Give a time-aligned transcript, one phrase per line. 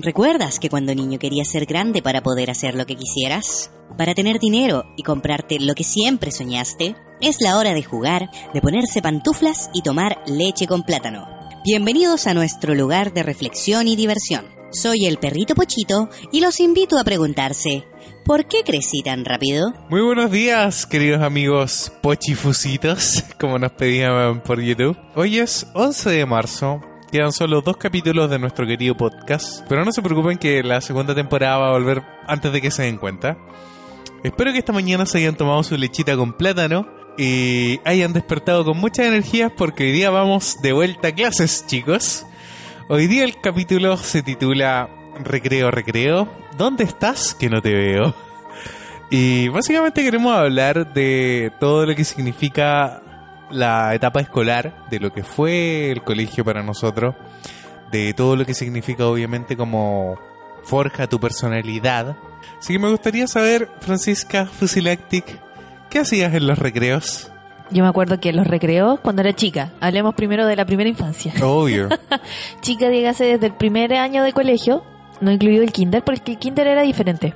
[0.00, 3.72] ¿Recuerdas que cuando niño querías ser grande para poder hacer lo que quisieras?
[3.96, 6.94] Para tener dinero y comprarte lo que siempre soñaste?
[7.20, 11.26] Es la hora de jugar, de ponerse pantuflas y tomar leche con plátano.
[11.64, 14.44] Bienvenidos a nuestro lugar de reflexión y diversión.
[14.70, 17.84] Soy el perrito Pochito y los invito a preguntarse,
[18.24, 19.72] ¿por qué crecí tan rápido?
[19.90, 24.96] Muy buenos días, queridos amigos pochifusitos, como nos pedían por YouTube.
[25.16, 26.80] Hoy es 11 de marzo.
[27.10, 31.14] Quedan solo dos capítulos de nuestro querido podcast, pero no se preocupen que la segunda
[31.14, 33.38] temporada va a volver antes de que se den cuenta.
[34.22, 36.86] Espero que esta mañana se hayan tomado su lechita con plátano
[37.16, 42.26] y hayan despertado con muchas energías porque hoy día vamos de vuelta a clases, chicos.
[42.88, 44.90] Hoy día el capítulo se titula
[45.24, 46.28] Recreo, Recreo.
[46.58, 48.14] ¿Dónde estás que no te veo?
[49.10, 53.00] Y básicamente queremos hablar de todo lo que significa
[53.50, 57.14] la etapa escolar, de lo que fue el colegio para nosotros,
[57.90, 60.18] de todo lo que significa obviamente como
[60.62, 62.16] forja tu personalidad.
[62.58, 65.40] Así que me gustaría saber, Francisca Fusilactic,
[65.90, 67.30] ¿qué hacías en los recreos?
[67.70, 70.88] Yo me acuerdo que en los recreos, cuando era chica, hablemos primero de la primera
[70.88, 71.34] infancia.
[71.42, 71.88] Obvio.
[72.60, 74.84] chica, dígase, desde el primer año de colegio,
[75.20, 77.34] no incluido el kinder, porque el kinder era diferente.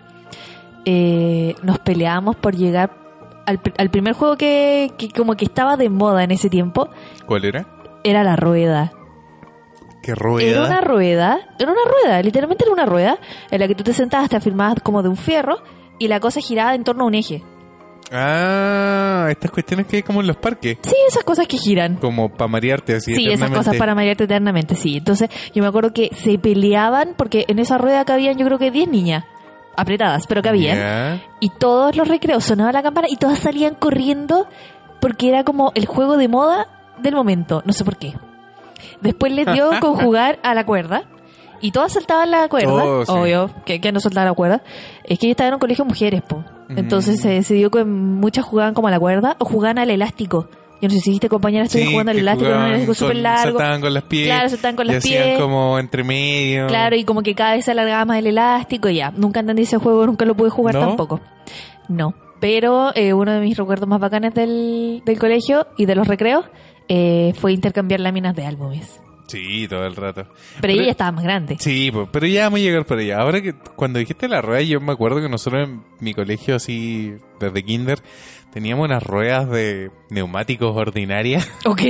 [0.85, 3.02] Eh, nos peleábamos por llegar
[3.47, 6.89] al, al primer juego que, que como que estaba de moda en ese tiempo.
[7.27, 7.67] ¿Cuál era?
[8.05, 8.93] Era la rueda.
[10.03, 10.51] ¿Qué rueda?
[10.51, 13.19] Era una rueda, era una rueda, literalmente era una rueda,
[13.51, 15.63] en la que tú te sentabas, te afirmabas como de un fierro
[15.99, 17.43] y la cosa giraba en torno a un eje.
[18.11, 20.77] Ah, estas cuestiones que hay como en los parques.
[20.83, 21.97] Sí, esas cosas que giran.
[21.97, 23.15] Como para marearte así.
[23.15, 24.99] Sí, esas cosas para marearte eternamente, sí.
[24.99, 28.71] Entonces, yo me acuerdo que se peleaban porque en esa rueda cabían yo creo que
[28.71, 29.25] 10 niñas
[29.77, 30.79] apretadas, pero cabían.
[30.79, 31.23] Ya.
[31.41, 34.47] Y todos los recreos sonaba la campana y todas salían corriendo
[35.01, 36.69] porque era como el juego de moda
[37.03, 38.15] del momento, no sé por qué.
[39.01, 41.05] Después les dio con jugar a la cuerda
[41.61, 43.13] y todas saltaban la cuerda, Oh, sí.
[43.13, 44.63] obvio, que, que no soltaba la cuerda.
[45.05, 46.45] Es que yo estaba en un colegio de mujeres, po.
[46.69, 47.23] Entonces Mm.
[47.23, 50.49] se decidió que muchas jugaban como a la cuerda o jugaban al elástico.
[50.83, 53.59] Yo no sé si viste compañeras Sí, jugando al elástico, un jugaban elástico súper largo.
[53.59, 54.27] Saltaban con las pies.
[54.27, 55.39] Claro, saltaban con las pies.
[55.39, 56.67] como entre medio.
[56.67, 59.13] Claro, y como que cada vez se alargaba más el elástico y ya.
[59.13, 60.81] Nunca entendí ese juego, nunca lo pude jugar ¿No?
[60.81, 61.21] tampoco.
[61.89, 62.15] No.
[62.41, 66.45] Pero eh, uno de mis recuerdos más bacanes del, del colegio y de los recreos
[66.89, 69.01] eh, fue intercambiar láminas de álbumes.
[69.29, 70.27] Sí, todo el rato.
[70.61, 71.57] Pero ella ya estaba más grande.
[71.59, 73.19] Sí, pero ya vamos a llegar por allá.
[73.19, 77.15] Ahora que cuando dijiste la rueda, yo me acuerdo que nosotros en mi colegio, así,
[77.41, 78.01] desde kinder,
[78.53, 81.49] teníamos unas ruedas de neumáticos ordinarias.
[81.65, 81.81] Ok.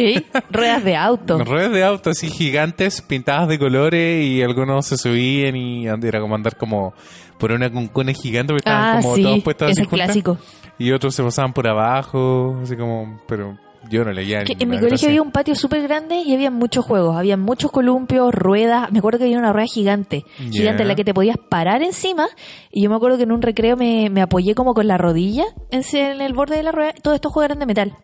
[0.51, 1.45] Ruedas de auto.
[1.45, 6.35] Ruedas de auto así gigantes, pintadas de colores y algunos se subían y era como
[6.35, 6.95] andar como
[7.39, 9.23] por una cuncuna gigante porque estaban Ah, como sí.
[9.23, 10.07] todos puestos Ese así es juntas.
[10.07, 10.39] clásico.
[10.79, 13.59] Y otros se pasaban por abajo, así como, pero
[13.91, 16.85] yo no leía Que en mi colegio había un patio súper grande y había muchos
[16.85, 17.17] juegos.
[17.17, 18.91] Había muchos columpios, ruedas.
[18.93, 20.25] Me acuerdo que había una rueda gigante.
[20.51, 22.29] Gigante en la que te podías parar encima.
[22.71, 25.45] Y yo me acuerdo que en un recreo me, me apoyé como con la rodilla
[25.71, 26.93] en, en el borde de la rueda.
[27.03, 27.97] Todos estos juegos eran de metal.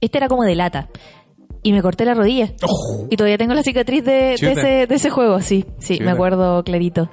[0.00, 0.88] Este era como de lata.
[1.62, 2.52] Y me corté la rodilla.
[3.10, 5.64] Y todavía tengo la cicatriz de, de ese, de ese juego, sí.
[5.78, 6.04] Sí, Chuta.
[6.04, 7.10] me acuerdo clarito.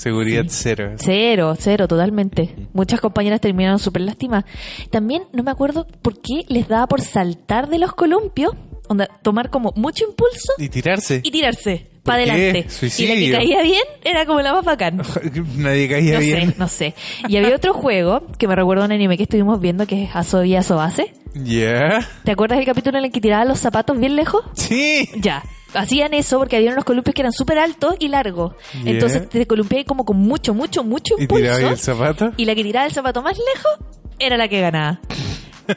[0.00, 0.92] Seguridad cero.
[0.96, 2.56] Cero, cero, totalmente.
[2.72, 4.44] Muchas compañeras terminaron súper lástimas.
[4.90, 8.52] También no me acuerdo por qué les daba por saltar de los columpios,
[8.88, 11.20] onda, tomar como mucho impulso Y tirarse.
[11.22, 12.70] y tirarse ¿Por para adelante.
[12.70, 13.14] Suicidio.
[13.14, 15.02] Y la que caía bien era como la más bacán.
[15.58, 16.48] Nadie caía No bien.
[16.52, 16.94] sé, no sé.
[17.28, 20.56] Y había otro juego que me recuerda un anime que estuvimos viendo que es Asobi
[20.56, 21.12] Asobase.
[21.34, 22.08] ¿Ya?
[22.24, 24.42] ¿Te acuerdas del capítulo en el que tiraban los zapatos bien lejos?
[24.54, 25.10] Sí.
[25.20, 25.42] Ya.
[25.74, 28.54] Hacían eso porque había unos columpios que eran súper altos y largos.
[28.82, 28.92] Yeah.
[28.92, 31.68] Entonces te columpiabas como con mucho, mucho, mucho ¿Y impulso.
[31.68, 32.32] el zapato?
[32.36, 33.72] Y la que tiraba el zapato más lejos
[34.18, 35.00] era la que ganaba.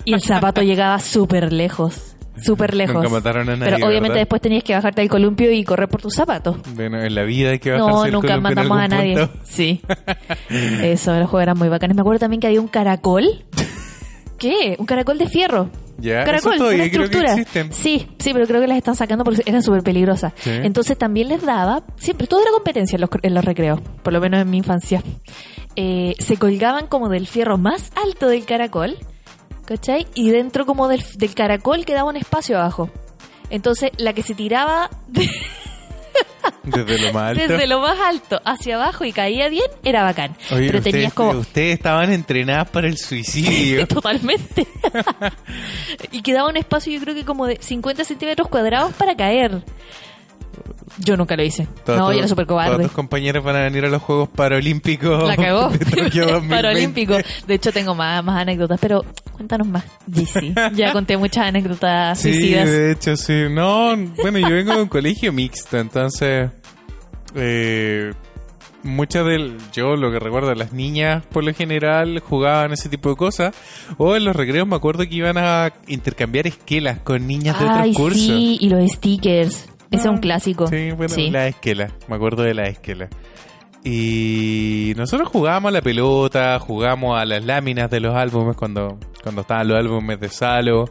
[0.06, 2.16] Y el zapato llegaba súper lejos.
[2.36, 2.96] Súper lejos.
[2.96, 4.22] Nunca mataron a nadie, Pero obviamente ¿verdad?
[4.22, 6.58] después tenías que bajarte del columpio y correr por tus zapatos.
[6.74, 9.18] Bueno, en la vida hay que bajarse No, el nunca columpio en matamos a nadie.
[9.20, 9.34] punto.
[9.44, 9.82] Sí.
[10.50, 11.96] Eso, los juegos eran muy bacanes.
[11.96, 13.46] Me acuerdo también que había un caracol.
[14.40, 14.76] ¿Qué?
[14.80, 15.70] Un caracol de fierro.
[16.26, 17.36] Caracol, eso una estructura.
[17.72, 20.34] Sí, sí, pero creo que las están sacando porque eran súper peligrosas.
[20.38, 20.50] Sí.
[20.52, 24.20] Entonces también les daba, siempre, todo era competencia en los, en los recreos, por lo
[24.20, 25.02] menos en mi infancia.
[25.76, 28.98] Eh, se colgaban como del fierro más alto del caracol,
[29.66, 30.08] ¿cachai?
[30.16, 32.90] Y dentro como del, del caracol quedaba un espacio abajo.
[33.50, 35.30] Entonces la que se tiraba de-
[36.64, 37.42] Desde lo más alto.
[37.42, 40.36] desde lo más alto hacia abajo y caía bien era bacán.
[40.52, 41.32] Oye, pero ustedes, tenías como...
[41.32, 43.88] ustedes estaban entrenadas para el suicidio.
[43.88, 44.68] Totalmente.
[46.12, 49.64] y quedaba un espacio, yo creo que como de 50 centímetros cuadrados para caer.
[51.00, 51.68] Yo nunca lo hice.
[51.86, 52.84] Todos- no, yo era súper Todos cobarde.
[52.84, 55.28] tus compañeros van a venir a los Juegos Paralímpicos.
[55.28, 55.70] La cagó.
[55.70, 56.50] de Tokio 2020.
[56.50, 57.18] Paralímpico.
[57.48, 59.84] De hecho, tengo más, más anécdotas, pero cuéntanos más.
[60.76, 62.70] Ya conté muchas anécdotas Sí, suicidas.
[62.70, 63.34] de hecho, sí.
[63.50, 66.50] No, bueno, yo vengo de un colegio mixto, entonces
[67.36, 68.12] eh,
[68.84, 73.16] muchas del yo lo que recuerdo las niñas por lo general jugaban ese tipo de
[73.16, 73.56] cosas
[73.98, 77.96] o en los recreos me acuerdo que iban a intercambiar esquelas con niñas de otros
[77.96, 79.70] cursos sí, y los stickers.
[79.94, 80.68] Ese es un clásico.
[80.68, 81.30] Sí, bueno, Sí.
[81.30, 81.90] la esquela.
[82.08, 83.08] Me acuerdo de la esquela.
[83.84, 89.42] Y nosotros jugábamos a la pelota, jugábamos a las láminas de los álbumes cuando, cuando
[89.42, 90.86] estaban los álbumes de Salo.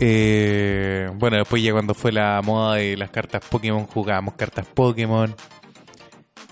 [0.00, 5.34] Eh, bueno, después ya cuando fue la moda de las cartas Pokémon, jugábamos cartas Pokémon.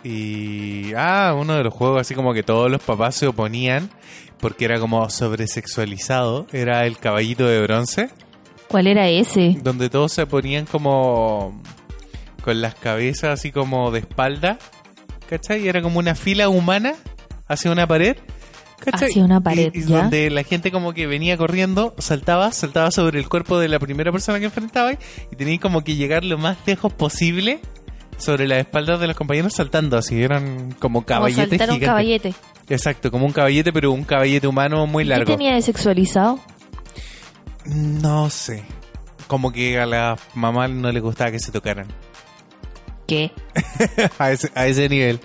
[0.04, 0.92] Y.
[0.94, 3.90] Ah, uno de los juegos así como que todos los papás se oponían
[4.40, 6.46] porque era como sobresexualizado.
[6.52, 8.10] Era el caballito de bronce
[8.68, 9.56] ¿Cuál era ese?
[9.62, 11.60] donde todos se ponían como
[12.42, 14.58] con las cabezas así como de espalda,
[15.28, 15.64] ¿cachai?
[15.64, 16.94] Y era como una fila humana
[17.48, 18.16] hacia una pared,
[18.78, 19.10] ¿cachai?
[19.10, 20.02] Hacia una pared, y, y ¿ya?
[20.02, 24.12] donde la gente como que venía corriendo, saltaba, saltaba sobre el cuerpo de la primera
[24.12, 27.60] persona que enfrentaba y tenía como que llegar lo más lejos posible
[28.18, 32.34] sobre las espaldas de los compañeros saltando así, eran como Como caballetes saltar un caballete.
[32.68, 35.32] Exacto, como un caballete, pero un caballete humano muy ¿Qué largo.
[35.32, 36.40] tenía de sexualizado?
[37.66, 38.64] No sé.
[39.26, 41.86] Como que a la mamá no le gustaba que se tocaran.
[43.06, 43.32] ¿Qué?
[44.18, 45.20] a, ese, a ese nivel.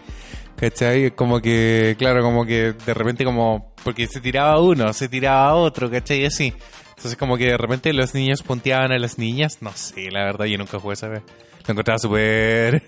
[0.55, 1.11] ¿Cachai?
[1.11, 3.73] Como que, claro, como que de repente como...
[3.83, 6.21] Porque se tiraba uno, se tiraba otro, ¿cachai?
[6.21, 6.53] Y así.
[6.89, 9.57] Entonces como que de repente los niños punteaban a las niñas.
[9.61, 11.23] No sé, la verdad yo nunca jugué esa vez.
[11.67, 12.83] Lo encontraba súper...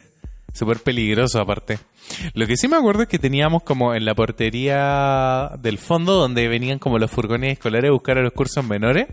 [0.54, 1.80] Súper peligroso aparte.
[2.36, 6.48] Lo que sí me acuerdo es que teníamos como en la portería del fondo donde
[6.48, 9.08] venían como los furgones escolares a buscar a los cursos menores.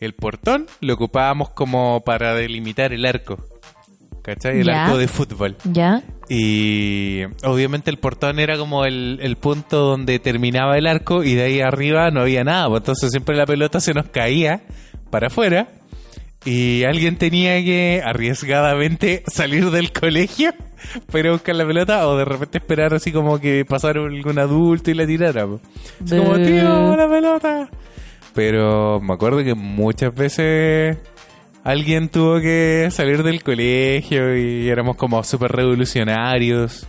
[0.00, 3.38] El portón lo ocupábamos como para delimitar el arco.
[4.22, 4.60] ¿Cachai?
[4.60, 4.86] El Ya.
[4.86, 5.56] arco de fútbol.
[5.64, 6.02] ¿Ya?
[6.30, 11.42] Y obviamente el portón era como el, el punto donde terminaba el arco y de
[11.42, 12.68] ahí arriba no había nada.
[12.68, 14.62] pues entonces siempre la pelota se nos caía
[15.10, 15.68] para afuera
[16.46, 20.52] y alguien tenía que arriesgadamente salir del colegio
[21.12, 24.94] para buscar la pelota o de repente esperar así como que pasara algún adulto y
[24.94, 25.46] la tirara.
[25.46, 25.60] pues.
[26.08, 27.68] Como, tío, la pelota.
[28.34, 30.98] Pero me acuerdo que muchas veces
[31.62, 36.86] alguien tuvo que salir del colegio y éramos como súper revolucionarios.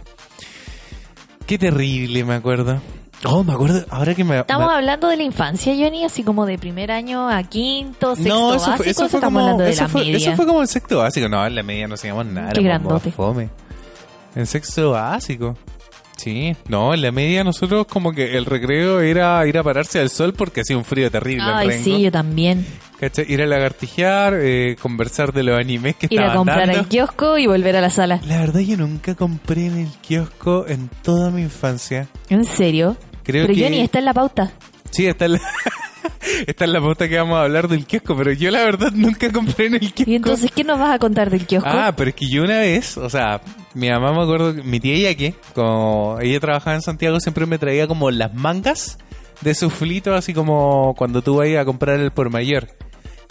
[1.45, 2.81] Qué terrible, me acuerdo.
[3.27, 4.39] Oh, me acuerdo, ahora que me...
[4.39, 8.33] Estamos me- hablando de la infancia, Johnny, así como de primer año a quinto, sexto
[8.33, 10.17] no, eso básico, fue, eso o fue estamos como, hablando de eso la fue, media.
[10.17, 11.29] eso fue como en sexto básico.
[11.29, 12.51] No, en la media no hacíamos nada.
[12.51, 13.11] Qué grandote.
[13.11, 13.49] fome.
[14.35, 15.55] En sexto básico.
[16.17, 20.09] Sí, no, en la media nosotros como que el recreo era ir a pararse al
[20.09, 21.43] sol porque hacía un frío terrible.
[21.43, 21.83] en Ay, Rengo.
[21.83, 22.65] sí, yo también.
[22.99, 23.25] ¿Cachai?
[23.31, 26.79] Ir a lagartijear, eh, conversar de los animes que Ir a estaban comprar dando.
[26.79, 28.21] al kiosco y volver a la sala.
[28.25, 32.07] La verdad yo nunca compré en el kiosco en toda mi infancia.
[32.29, 32.95] ¿En serio?
[33.23, 33.63] Creo Pero que...
[33.63, 34.53] Johnny, está en la pauta.
[34.91, 35.41] Sí, está en la...
[36.47, 39.31] está en la pauta que vamos a hablar del kiosco, pero yo la verdad nunca
[39.31, 40.11] compré en el kiosco.
[40.11, 41.69] ¿Y entonces qué nos vas a contar del kiosco?
[41.71, 43.41] Ah, pero es que yo una vez, o sea,
[43.73, 47.57] mi mamá me acuerdo, que- mi tía Yaque, como ella trabajaba en Santiago, siempre me
[47.57, 48.97] traía como las mangas
[49.41, 52.67] de suflito, así como cuando tú vas a comprar el por mayor.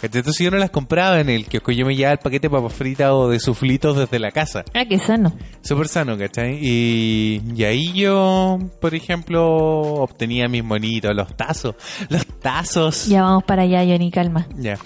[0.01, 2.73] Entonces yo no las compraba en el kiosco, yo me llevaba el paquete de papas
[2.73, 4.63] fritas o de suflitos desde la casa.
[4.73, 5.35] Ah, qué sano.
[5.61, 6.59] Súper sano, ¿cachai?
[6.61, 11.75] Y, y ahí yo, por ejemplo, obtenía mis monitos, los tazos,
[12.09, 13.07] los tazos.
[13.07, 14.47] Ya vamos para allá, Johnny, calma.
[14.57, 14.77] Ya.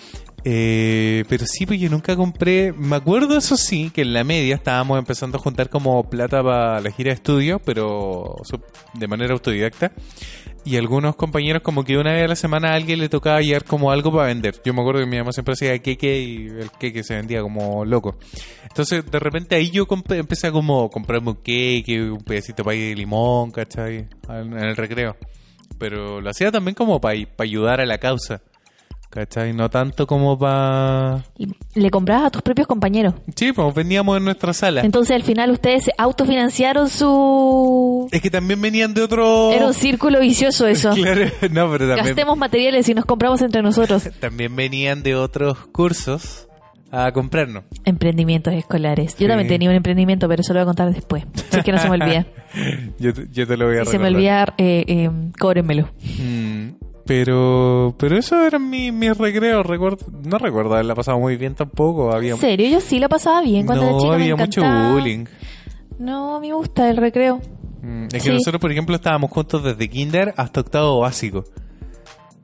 [0.43, 2.73] Eh, pero sí, pues yo nunca compré.
[2.73, 6.79] Me acuerdo, eso sí, que en la media estábamos empezando a juntar como plata para
[6.81, 8.35] la gira de estudio, pero
[8.93, 9.91] de manera autodidacta.
[10.65, 13.63] Y algunos compañeros, como que una vez a la semana a alguien le tocaba llevar
[13.63, 14.61] como algo para vender.
[14.63, 17.85] Yo me acuerdo que mi mamá siempre hacía queque y el queque se vendía como
[17.85, 18.17] loco.
[18.63, 22.95] Entonces, de repente ahí yo empecé a como comprarme un queque, un pedacito pay de
[22.95, 24.07] limón, ¿cachai?
[24.27, 25.15] En el recreo.
[25.79, 28.41] Pero lo hacía también como para ayudar a la causa.
[29.09, 29.53] ¿Cachai?
[29.53, 31.23] No tanto como para...
[31.73, 33.15] Le comprabas a tus propios compañeros.
[33.35, 34.81] Sí, pues vendíamos en nuestra sala.
[34.81, 38.07] Entonces al final ustedes se autofinanciaron su...
[38.11, 39.51] Es que también venían de otro...
[39.51, 40.91] Era un círculo vicioso eso.
[40.93, 44.07] Claro, no, pero también, Gastemos materiales y nos compramos entre nosotros.
[44.19, 46.47] también venían de otros cursos
[46.91, 47.63] a comprarnos.
[47.85, 49.13] Emprendimientos escolares.
[49.13, 49.27] Yo Sí.
[49.27, 51.23] también tenía un emprendimiento, pero eso lo voy a contar después.
[51.51, 52.25] Es que no se me olvida.
[52.99, 54.53] Yo, te- yo te lo voy a Si se me recordar.
[54.53, 55.09] olvida, eh, eh.
[55.09, 56.58] Mm,
[57.09, 59.65] pero pero eso eran mis mis recreos.
[59.65, 62.11] Recuerdo, no recuerdo haberla pasado muy bien tampoco.
[62.13, 62.69] Había, ¿En serio?
[62.69, 64.13] Yo sí lo pasaba bien cuando no, era chica.
[64.13, 64.61] había me mucho
[64.93, 65.25] bullying.
[65.97, 67.39] No, a mí me gusta el recreo.
[67.81, 68.29] Mm, es que Sí.
[68.29, 71.45] nosotros, por ejemplo, estábamos juntos desde kinder hasta octavo básico.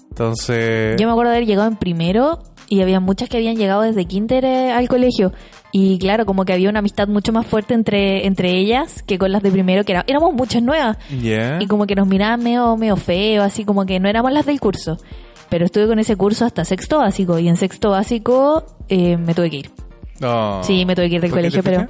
[0.10, 1.00] Entonces...
[1.00, 4.06] Yo me acuerdo de haber llegado en primero y había muchas que habían llegado desde
[4.06, 5.32] kinder eh, al colegio.
[5.78, 9.34] Y claro, como que había una amistad mucho más fuerte entre, entre ellas que con
[9.34, 10.98] las de primero, que era- éramos muchas nuevas.
[11.60, 14.62] Y como que nos miraban medio, medio feo, así como que no éramos las del
[14.62, 14.98] curso.
[15.50, 17.40] Pero estuve con ese curso hasta sexto básico.
[17.40, 19.72] Y en sexto básico eh, me tuve que ir.
[20.64, 21.90] Sí, me tuve que ir del ¿Por qué colegio, pero...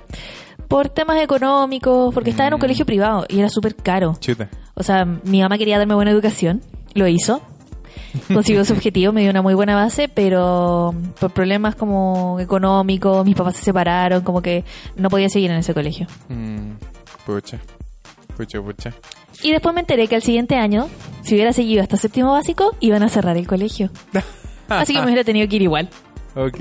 [0.68, 2.62] por temas económicos, porque estaba en un Mm.
[2.62, 4.14] colegio privado y era súper caro.
[4.20, 4.50] Chuta.
[4.74, 6.62] O sea, mi mamá quería darme buena educación,
[6.96, 7.40] lo hizo.
[8.28, 13.36] Consiguió su objetivo, me dio una muy buena base, pero por problemas como económicos, mis
[13.36, 14.64] papás se separaron, como que
[14.96, 16.08] no podía seguir en ese colegio.
[16.30, 16.72] Mm,
[17.26, 17.60] pucha.
[18.38, 18.94] Pucha, pucha.
[19.44, 20.88] Y después me enteré que al siguiente año,
[21.22, 23.90] si hubiera seguido hasta séptimo básico, iban a cerrar el colegio.
[24.70, 25.90] Así que me hubiera tenido que ir igual.
[26.36, 26.60] Ok.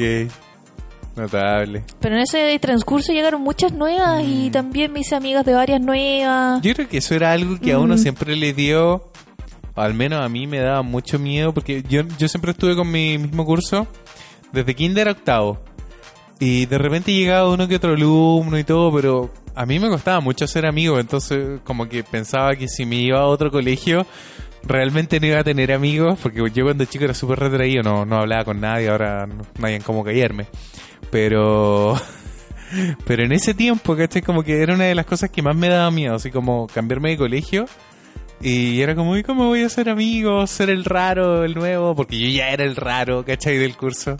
[1.16, 1.84] Notable.
[2.00, 6.61] Pero en ese transcurso llegaron muchas nuevas y también me hice amigas de varias nuevas.
[6.62, 7.99] Yo creo que eso era algo que a uno Mm.
[7.99, 9.12] siempre le dio,
[9.75, 13.19] al menos a mí me daba mucho miedo, porque yo, yo siempre estuve con mi
[13.19, 13.87] mismo curso
[14.52, 15.61] desde kinder a octavo.
[16.38, 20.21] Y de repente llegaba uno que otro alumno y todo, pero a mí me costaba
[20.21, 24.07] mucho ser amigo, entonces como que pensaba que si me iba a otro colegio
[24.66, 28.16] realmente no iba a tener amigos, porque yo cuando chico era súper retraído, no, no
[28.16, 30.47] hablaba con nadie, ahora no, no hay en cómo callarme.
[31.11, 31.95] Pero...
[33.07, 34.23] Pero en ese tiempo, ¿cachai?
[34.23, 37.11] Como que era una de las cosas que más me daba miedo, así como cambiarme
[37.11, 37.66] de colegio.
[38.46, 40.46] Y era como, ¿y cómo voy a ser amigo?
[40.46, 43.56] Ser el raro, el nuevo, porque yo ya era el raro, ¿cachai?
[43.56, 44.18] Del curso.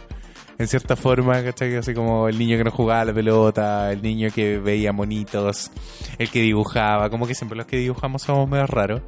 [0.57, 1.77] En cierta forma, ¿cachai?
[1.77, 5.71] Así como el niño que no jugaba a la pelota, el niño que veía monitos,
[6.17, 7.11] el que dibujaba.
[7.11, 9.03] Como que siempre los que dibujamos somos medio raros.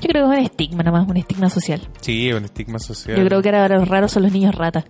[0.00, 1.86] Yo creo que es un estigma nomás, un estigma social.
[2.00, 3.18] Sí, es un estigma social.
[3.18, 4.86] Yo creo que ahora los raros son los niños ratas.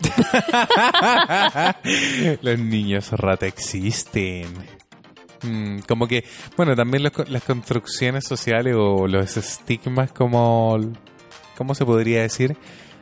[2.42, 4.46] Los niños rata existen.
[5.44, 6.24] Mm, como que,
[6.56, 10.78] bueno, también los las construcciones sociales o los estigmas como,
[11.56, 12.56] ¿cómo se podría decir?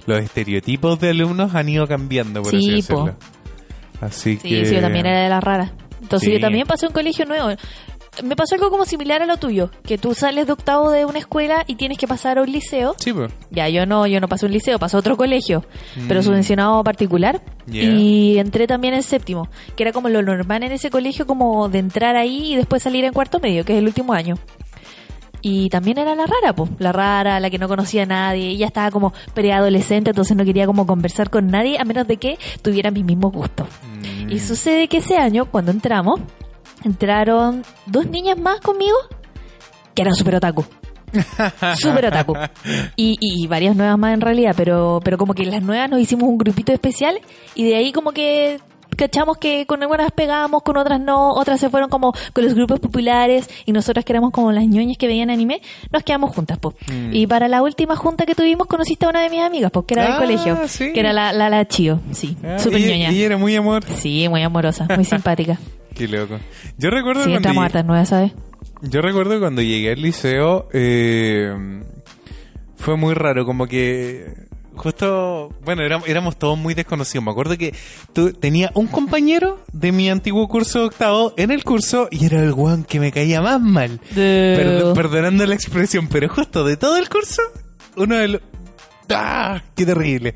[0.07, 3.05] Los estereotipos de alumnos han ido cambiando, por Sí, así po.
[3.05, 3.17] decirlo.
[4.01, 4.67] Así Sí, que...
[4.67, 5.71] sí, yo también era de las raras.
[6.01, 6.33] Entonces Sí.
[6.35, 7.51] yo también pasé a un colegio nuevo.
[8.23, 11.19] Me pasó algo como similar a lo tuyo, que tú sales de octavo de una
[11.19, 12.95] escuela y tienes que pasar a un liceo.
[12.99, 13.33] Sí, pues.
[13.51, 15.65] Ya, yo no, yo no pasé un liceo, pasé a otro colegio,
[16.09, 16.23] pero Mm.
[16.25, 17.41] subvencionado particular.
[17.67, 17.85] Yeah.
[17.85, 21.79] Y entré también en séptimo, que era como lo normal en ese colegio, como de
[21.79, 24.37] entrar ahí y después salir en cuarto medio, que es el último año.
[25.45, 28.51] Y también era la rara, pues, la rara, la que no conocía a nadie.
[28.51, 32.39] Ella estaba como preadolescente, entonces no quería como conversar con nadie, a menos de que
[32.63, 33.67] tuviera mis mismos gustos.
[34.27, 34.31] Mm.
[34.31, 36.21] Y sucede que ese año, cuando entramos,
[36.85, 38.97] entraron dos niñas más conmigo
[39.95, 40.65] que eran super otaku.
[41.81, 42.35] super otaku.
[42.97, 46.29] Y, y varias nuevas más en realidad, pero, pero como que las nuevas nos hicimos
[46.29, 47.21] un grupito especial
[47.55, 48.59] y de ahí como que
[48.97, 52.79] cachamos que con algunas pegábamos, con otras no, otras se fueron como con los grupos
[52.81, 55.61] populares y nosotras que éramos como las ñoñas que veían anime,
[55.91, 56.75] nos quedamos juntas, po.
[56.91, 57.11] Mm.
[57.15, 60.05] Y para la última junta que tuvimos conociste a una de mis amigas, porque era
[60.05, 60.93] Ah, del colegio, sí.
[60.93, 63.11] que era la, la, la Chio, sí, Ah, super ella, ñoña.
[63.11, 63.83] ella era muy amor.
[63.85, 65.59] Sí, muy amorosa, muy simpática.
[65.95, 66.39] Qué loco.
[66.79, 68.33] Yo recuerdo Sí, cuando entramos llegué- hartas nuevas, ¿sabes?
[68.83, 71.53] Yo recuerdo cuando llegué al liceo, eh,
[72.77, 74.27] fue muy raro, como que
[74.75, 77.25] justo, bueno, éramos, éramos todos muy desconocidos.
[77.25, 77.75] Me acuerdo que
[78.13, 82.43] tu- tenía un compañero de mi antiguo curso de octavo en el curso y era
[82.43, 84.01] el guan que me caía más mal.
[84.15, 87.43] Perdo- perdonando la expresión, pero justo de todo el curso,
[87.97, 88.41] uno de los...
[89.11, 89.63] ¡Ah!
[89.77, 90.35] ¡Qué terrible!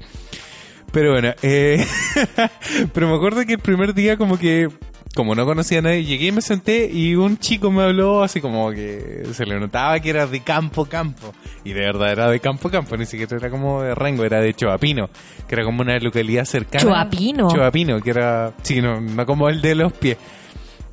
[0.93, 1.85] Pero bueno, eh,
[2.93, 4.69] pero me acuerdo que el primer día como que,
[5.15, 8.41] como no conocía a nadie, llegué y me senté y un chico me habló así
[8.41, 11.33] como que se le notaba que era de campo campo.
[11.65, 14.53] Y de verdad era de campo campo, ni siquiera era como de Rengo, era de
[14.55, 15.09] Choapino,
[15.49, 16.85] que era como una localidad cercana.
[16.85, 17.49] Choapino.
[17.51, 20.19] Choapino, que era, sí, no, no como el de los pies.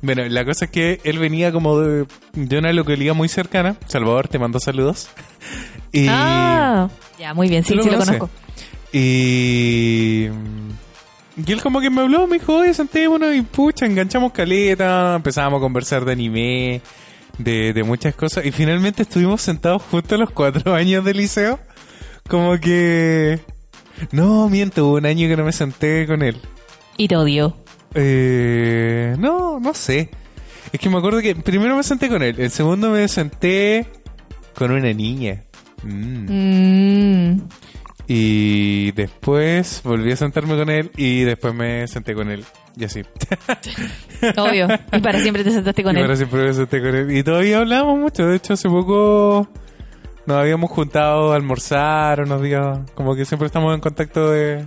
[0.00, 3.76] Bueno, la cosa es que él venía como de, de una localidad muy cercana.
[3.86, 5.08] Salvador, te mando saludos.
[5.96, 6.88] Y, Ah,
[7.20, 8.30] ya, muy bien, sí, ¿Tú lo sí lo conozco.
[8.92, 10.26] y,
[11.36, 15.58] y él como que me habló, me dijo, oye, sentémonos y pucha, enganchamos caleta, empezábamos
[15.58, 16.80] a conversar de anime,
[17.38, 18.44] de, de muchas cosas.
[18.46, 21.58] Y finalmente estuvimos sentados justo a los cuatro años de liceo.
[22.28, 23.40] Como que...
[24.10, 26.40] No, miento, hubo un año que no me senté con él.
[26.96, 27.56] Y te odió.
[27.94, 30.10] Eh, no, no sé.
[30.72, 33.86] Es que me acuerdo que primero me senté con él, el segundo me senté
[34.54, 35.44] con una niña.
[35.84, 37.30] Mm.
[37.32, 37.48] Mm,
[38.06, 42.44] Y después volví a sentarme con él y después me senté con él.
[42.76, 43.02] Y así.
[44.36, 44.68] obvio.
[44.92, 46.04] Y para siempre te sentaste con y él.
[46.04, 47.16] para siempre me senté con él.
[47.16, 48.26] Y todavía hablamos mucho.
[48.26, 49.48] De hecho, hace poco
[50.26, 52.78] nos habíamos juntado a almorzar unos días.
[52.94, 54.66] Como que siempre estamos en contacto de...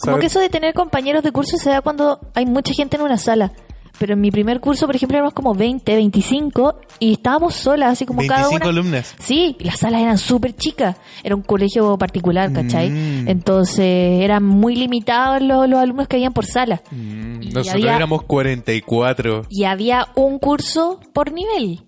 [0.00, 3.02] Como que eso de tener compañeros de curso se da cuando hay mucha gente en
[3.02, 3.52] una sala.
[3.98, 8.04] Pero en mi primer curso, por ejemplo, éramos como 20, 25 y estábamos solas, así
[8.06, 8.70] como cada 25 una.
[8.70, 9.14] alumnas.
[9.20, 10.96] Sí, las salas eran súper chicas.
[11.22, 12.90] Era un colegio particular, ¿cachai?
[12.90, 13.28] Mm.
[13.28, 16.82] Entonces eran muy limitados los, los alumnos que habían por sala.
[16.90, 19.46] Mm, Nosotros había- éramos 44.
[19.48, 21.82] Y había un curso por nivel.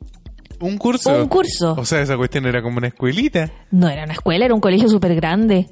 [0.61, 1.15] ¿Un curso?
[1.21, 1.75] Un curso.
[1.77, 3.51] O sea, esa cuestión era como una escuelita.
[3.71, 5.67] No era una escuela, era un colegio súper grande.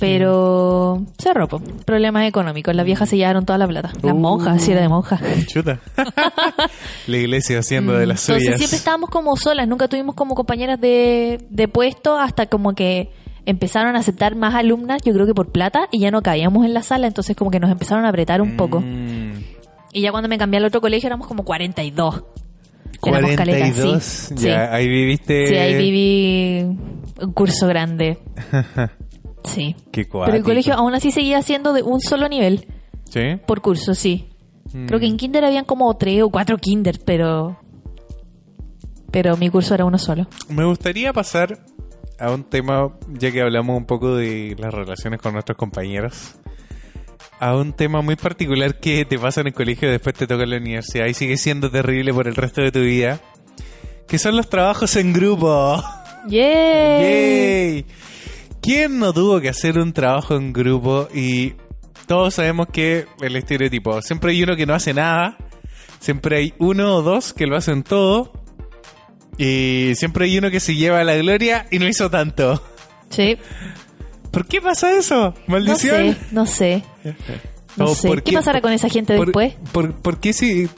[0.00, 1.60] Pero cerró, po.
[1.84, 2.74] problemas económicos.
[2.74, 3.92] Las viejas se llevaron toda la plata.
[4.02, 4.16] Las Uh.
[4.18, 5.20] monjas, sí era de monjas.
[5.46, 5.80] Chuta.
[7.06, 8.32] la iglesia haciendo de las Mm.
[8.32, 8.58] Entonces suyas.
[8.58, 13.10] siempre estábamos como solas, nunca tuvimos como compañeras de, de puesto hasta como que
[13.46, 16.74] empezaron a aceptar más alumnas, yo creo que por plata, y ya no caíamos en
[16.74, 18.80] la sala, entonces como que nos empezaron a apretar un poco.
[18.80, 19.32] Mm,
[19.92, 22.22] Y ya cuando me cambié al otro colegio éramos como 42.
[23.04, 24.02] Éramos caletas, 42.
[24.02, 24.34] sí.
[24.36, 24.48] Ya, Sí.
[24.74, 25.46] ahí viviste.
[25.48, 26.62] Sí, ahí viví
[27.20, 28.18] un curso grande.
[29.44, 29.74] Sí.
[29.90, 32.66] Qué Pero el colegio aún así seguía siendo de un solo nivel
[33.10, 33.36] Sí.
[33.46, 34.28] por curso, sí.
[34.72, 34.86] Mm.
[34.86, 37.58] Creo que en kinder habían como tres o cuatro kinder, pero...
[39.10, 40.26] Pero mi curso era uno solo.
[40.48, 41.58] Me gustaría pasar
[42.18, 46.36] a un tema, ya que hablamos un poco de las relaciones con nuestros compañeros,
[47.38, 50.44] a un tema muy particular que te pasa en el colegio y después te toca
[50.44, 53.20] en la universidad y sigue siendo terrible por el resto de tu vida,
[54.06, 55.82] que son los trabajos en grupo.
[56.28, 57.02] ¡Yay!
[57.02, 57.86] ¡Yay!
[58.62, 61.08] ¿Quién no tuvo que hacer un trabajo en grupo?
[61.14, 61.54] Y
[62.06, 65.36] todos sabemos que el estereotipo, siempre hay uno que no hace nada,
[66.00, 68.32] siempre hay uno o dos que lo hacen todo,
[69.36, 72.62] y siempre hay uno que se lleva la gloria y no hizo tanto.
[73.10, 73.36] Sí.
[74.30, 75.34] ¿Por qué pasa eso?
[75.46, 76.14] No ¿Maldición?
[76.14, 76.82] sé, no sé.
[77.76, 78.08] No ¿O sé.
[78.08, 79.54] por ¿Qué pasará con esa gente por- después?
[79.72, 80.68] Por, por qué si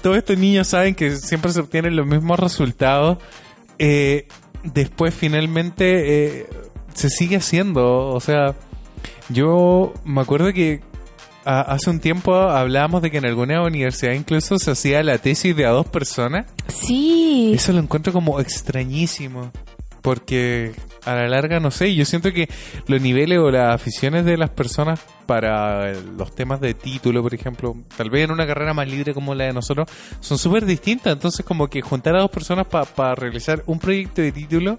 [0.00, 3.18] todos estos niños saben que siempre se obtienen los mismos resultados,
[3.78, 4.26] eh,
[4.64, 6.46] después finalmente eh,
[6.96, 8.08] se sigue haciendo?
[8.08, 8.54] O sea,
[9.28, 10.80] yo me acuerdo que
[11.44, 15.54] a- hace un tiempo hablábamos de que en alguna universidad incluso se hacía la tesis
[15.54, 16.46] de a dos personas.
[16.68, 17.52] Sí.
[17.54, 19.50] Eso lo encuentro como extrañísimo.
[20.02, 20.70] Porque
[21.04, 22.48] a la larga, no sé, yo siento que
[22.86, 27.74] los niveles o las aficiones de las personas para los temas de título, por ejemplo,
[27.96, 29.88] tal vez en una carrera más libre como la de nosotros,
[30.20, 31.12] son súper distintas.
[31.12, 34.76] Entonces, como que juntar a dos personas para realizar un proyecto de título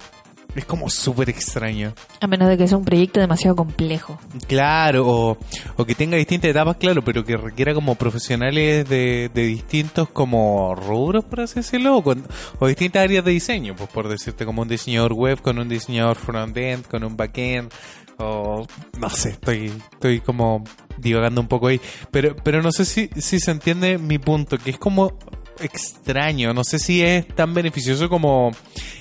[0.56, 1.94] es como súper extraño.
[2.20, 4.20] A menos de que sea un proyecto demasiado complejo.
[4.48, 5.38] Claro, o,
[5.75, 10.74] o que tenga distintas etapas, claro, pero que requiera como profesionales de, de distintos como
[10.75, 12.25] rubros, por así decirlo, o, con-
[12.60, 16.15] o distintas áreas de diseño, pues por decirte como un diseñador web con un diseñador
[16.17, 17.71] front-end, con un back-end,
[18.17, 18.65] o
[19.00, 20.63] no sé, estoy, estoy como
[20.98, 24.71] divagando un poco ahí, pero, pero no sé si, si se entiende mi punto, que
[24.71, 25.13] es como
[25.62, 28.52] extraño, no sé si es tan beneficioso como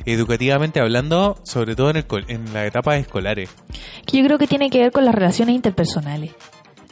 [0.04, 3.50] educativamente hablando, sobre todo en, el, en las etapas escolares.
[4.12, 6.32] Yo creo que tiene que ver con las relaciones interpersonales.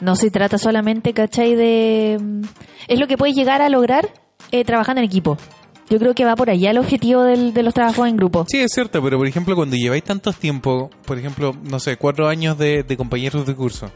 [0.00, 1.55] No se trata solamente, ¿cachai?
[1.55, 2.18] De...
[2.20, 2.42] mm,
[2.88, 4.09] Es lo que puedes llegar a lograr
[4.50, 5.38] eh, trabajando en equipo.
[5.90, 8.46] Yo creo que va por allá el objetivo del- de los trabajos en grupo.
[8.48, 12.27] Sí, es cierto, pero por ejemplo, cuando lleváis tantos tiempo, por ejemplo, no sé, cuatro
[12.27, 13.90] años de, de compañeros de curso,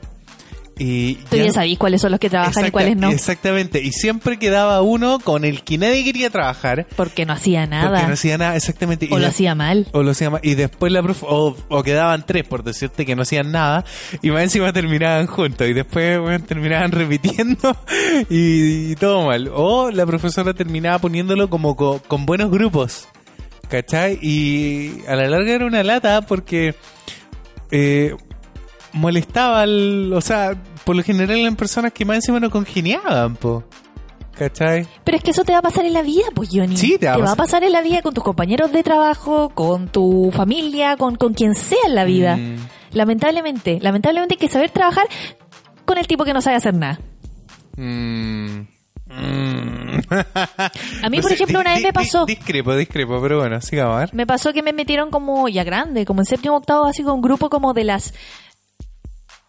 [0.79, 3.11] y Tú ya sabéis cuáles son los que trabajan y cuáles no.
[3.11, 7.71] Exactamente, y siempre quedaba uno con el que nadie quería trabajar, Porque no hacía porque
[7.77, 8.07] nada.
[8.07, 9.07] no hacía nada, exactamente.
[9.11, 9.87] y o lo hacía mal.
[9.93, 13.17] o lo hacía mal, y después la profe, o, o quedaban tres por decirte que
[13.17, 13.85] no hacían nada,
[14.23, 17.77] y más encima terminaban juntos, y después bueno, terminaban repitiendo,
[18.31, 19.51] y, y todo mal.
[19.55, 23.09] O la profesora terminaba poniéndolo como co- con buenos grupos,
[23.69, 24.19] ¿cachai?
[24.23, 26.75] Y a la larga era una lata porque
[27.71, 28.15] eh,
[28.93, 33.65] molestaba, al, o sea, por lo general eran personas que más encima no congeniaban, po.
[34.37, 34.87] ¿Cachai?
[35.03, 36.77] Pero es que eso te va a pasar en la vida, pues, Johnny.
[36.77, 37.65] Sí, te va a va a pasar.
[37.65, 41.79] en la vida con tus compañeros de trabajo, con tu familia, con, con quien sea
[41.87, 42.37] en la vida.
[42.37, 42.57] Mm.
[42.93, 45.07] Lamentablemente, lamentablemente hay que saber trabajar
[45.85, 47.01] con el tipo que no sabe hacer nada.
[47.77, 48.61] Mm.
[49.07, 49.99] Mm.
[51.03, 52.25] A mí, por ejemplo, una vez me pasó.
[52.25, 54.15] di- Discrepo, discrepo, pero bueno, sigamos a ver.
[54.15, 57.23] Me pasó que me metieron como ya grande, como en séptimo octavo, así con un
[57.23, 58.15] grupo como de las.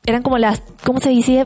[0.09, 0.63] Eran como las.
[0.83, 1.45] ¿Cómo se dice?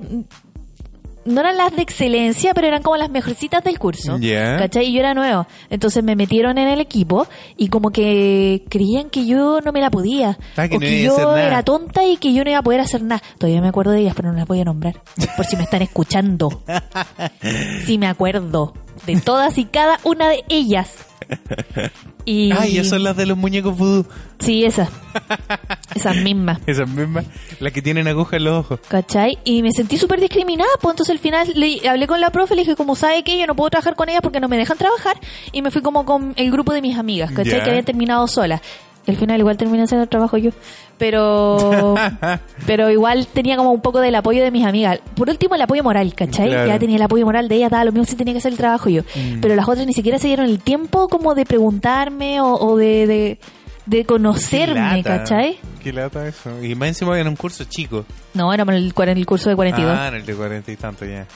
[1.26, 4.18] No eran las de excelencia, pero eran como las mejorcitas del curso.
[4.58, 4.86] ¿Cachai?
[4.86, 5.48] Y yo era nuevo.
[5.70, 9.90] Entonces me metieron en el equipo y como que creían que yo no me la
[9.90, 10.38] podía.
[10.56, 12.80] Ah, que o no que yo era tonta y que yo no iba a poder
[12.80, 13.22] hacer nada.
[13.38, 15.02] Todavía me acuerdo de ellas, pero no las voy a nombrar.
[15.36, 16.62] Por si me están escuchando.
[17.86, 18.74] Sí me acuerdo
[19.06, 20.96] de todas y cada una de ellas.
[22.26, 22.52] Y...
[22.54, 24.06] Ah, ya son las de los muñecos vudú.
[24.40, 24.90] Sí, esas.
[25.96, 26.60] Esas mismas.
[26.68, 27.26] Esas mismas,
[27.60, 28.80] las que tienen agujas en los ojos.
[28.88, 29.38] ¿Cachai?
[29.44, 32.62] Y me sentí súper discriminada, pues entonces al final le hablé con la profe, le
[32.62, 35.18] dije, como sabe que yo no puedo trabajar con ellas porque no me dejan trabajar,
[35.52, 37.58] y me fui como con el grupo de mis amigas, ¿cachai?
[37.58, 37.64] Ya.
[37.64, 38.62] Que habían terminado solas.
[39.08, 40.52] Al final igual terminé haciendo el trabajo yo.
[40.98, 41.96] Pero
[42.66, 45.00] pero igual tenía como un poco del apoyo de mis amigas.
[45.16, 46.50] Por último, el apoyo moral, ¿cachai?
[46.50, 46.68] Claro.
[46.68, 48.58] Ya tenía el apoyo moral de ellas, daba lo mismo si tenía que hacer el
[48.58, 49.02] trabajo yo.
[49.04, 49.42] Mm.
[49.42, 53.08] Pero las otras ni siquiera se dieron el tiempo como de preguntarme o, o de,
[53.08, 53.40] de,
[53.86, 55.04] de conocerme, Qué.
[55.04, 55.58] ¿cachai?
[55.82, 56.64] Qué lata eso.
[56.64, 58.06] Y más encima en un curso chico.
[58.34, 59.94] No, en el, en el curso de 42.
[59.98, 61.28] Ah, en el de cuarenta y tanto ya.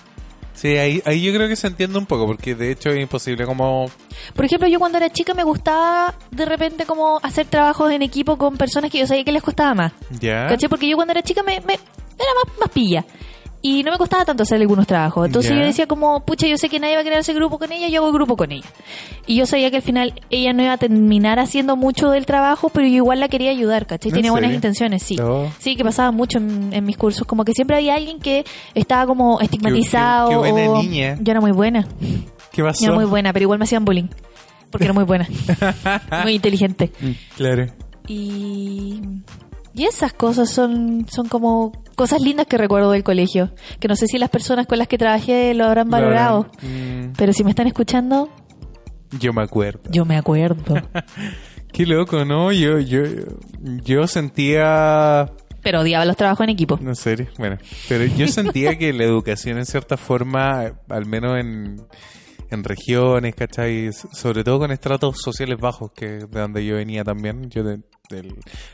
[0.57, 3.45] Sí, ahí, ahí yo creo que se entiende un poco, porque de hecho es imposible
[3.45, 3.91] como...
[4.35, 8.39] Por ejemplo, yo cuando era chica me gustaba de repente como hacer trabajos en equipo
[8.39, 9.91] con personas que yo sabía que les costaba más.
[10.19, 10.47] ¿Ya?
[10.67, 13.05] Porque yo cuando era chica me, me- era más, más pilla.
[13.69, 15.25] Y no me costaba tanto hacer algunos trabajos.
[15.25, 15.57] Entonces Ya.
[15.59, 17.89] yo decía como, pucha, yo sé que nadie va a querer hacer grupo con ella,
[17.89, 18.65] yo hago grupo con ella.
[19.25, 22.69] Y yo sabía que al final ella no iba a terminar haciendo mucho del trabajo,
[22.69, 24.09] pero yo igual la quería ayudar, ¿cachai?
[24.11, 25.17] ¿En Tenía buenas intenciones, sí.
[25.19, 25.51] Oh.
[25.59, 27.27] Sí, que pasaba mucho en, en mis cursos.
[27.27, 30.29] Como que siempre había alguien que estaba como estigmatizado.
[30.29, 31.17] qué buena o- niña.
[31.19, 31.85] Yo era muy buena.
[32.53, 32.79] ¿Qué pasó?
[32.85, 34.07] Yo era muy buena, pero igual me hacían bullying.
[34.71, 35.27] Porque era muy buena.
[36.23, 36.91] muy inteligente.
[37.35, 37.65] Claro.
[38.07, 39.01] Y,
[39.77, 43.53] y esas cosas son, son como cosas lindas que recuerdo del colegio.
[43.79, 46.47] Que no sé si las personas con las que trabajé lo habrán valorado.
[46.63, 48.29] Mm, Pero si me están escuchando,
[49.19, 49.81] yo me acuerdo.
[49.91, 50.75] yo me acuerdo.
[51.71, 52.51] Qué loco, ¿no?
[52.51, 53.01] Yo, yo,
[53.83, 55.31] yo sentía...
[55.61, 56.79] Pero odiaba los trabajos en equipo.
[56.81, 57.57] No sé, bueno,
[57.89, 61.81] pero yo sentía que la educación en cierta forma, al menos en,
[62.49, 63.91] en regiones, ¿cachai?
[63.91, 67.63] Sobre todo con estratos sociales bajos, que de donde yo venía también, yo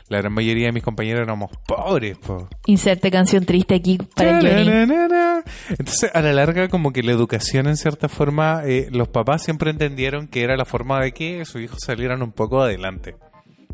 [0.08, 2.48] la gran mayoría de mis compañeros éramos pobres, po.
[2.66, 5.42] Inserte canción triste aquí para el Johnny.
[5.70, 9.70] Entonces, a la larga, como que la educación, en cierta forma, eh, los papás siempre
[9.70, 13.16] entendieron que era la forma de que sus hijos salieran un poco adelante.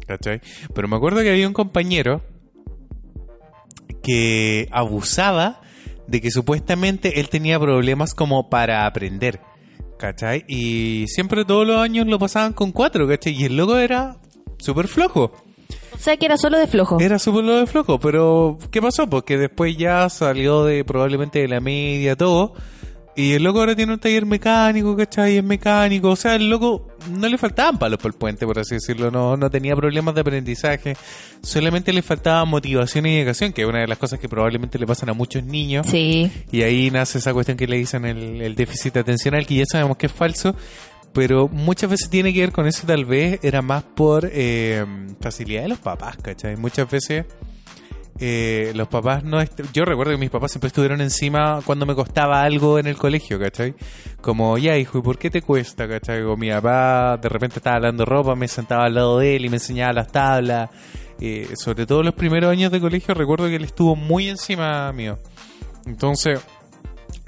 [0.07, 0.41] ¿Cachai?
[0.75, 2.23] Pero me acuerdo que había un compañero
[4.03, 5.61] que abusaba
[6.07, 9.41] de que supuestamente él tenía problemas como para aprender.
[9.99, 10.45] ¿Cachai?
[10.49, 13.35] Y siempre todos los años lo pasaban con cuatro, ¿cachai?
[13.35, 14.17] Y el loco era
[14.59, 15.33] súper flojo.
[16.01, 16.99] Sea que era solo de flojo.
[16.99, 19.07] Era súper lo de flojo, pero ¿qué pasó?
[19.09, 22.55] Porque después ya salió de probablemente de la media, todo.
[23.17, 25.37] Y el loco ahora tiene un taller mecánico, ¿cachai?
[25.37, 26.09] Es mecánico.
[26.09, 29.11] O sea, el loco no le faltaban palos por el puente, por así decirlo.
[29.11, 30.97] No, no tenía problemas de aprendizaje.
[31.43, 34.87] Solamente le faltaba motivación y educación, que es una de las cosas que probablemente le
[34.87, 35.87] pasan a muchos niños.
[35.87, 36.33] Sí.
[36.51, 39.99] Y ahí nace esa cuestión que le dicen el, el déficit atencional, que ya sabemos
[39.99, 40.55] que es falso,
[41.13, 44.85] pero muchas veces tiene que ver con eso, tal vez era más por eh,
[45.21, 46.57] facilidad de los papás, ¿cachai?
[46.57, 47.27] Muchas veces
[48.23, 49.43] eh, los papás no...
[49.73, 53.41] Yo recuerdo que mis papás siempre estuvieron encima cuando me costaba algo en el colegio,
[53.41, 53.75] ¿cachai?
[54.21, 56.23] Como, ya hijo, ¿y por qué te cuesta, cachai?
[56.23, 59.49] O mi papá de repente estaba hablando ropa, me sentaba al lado de él y
[59.49, 60.71] me enseñaba las tablas.
[61.19, 65.19] Eh, sobre todo los primeros años de colegio recuerdo que él estuvo muy encima mío.
[65.87, 66.41] Entonces,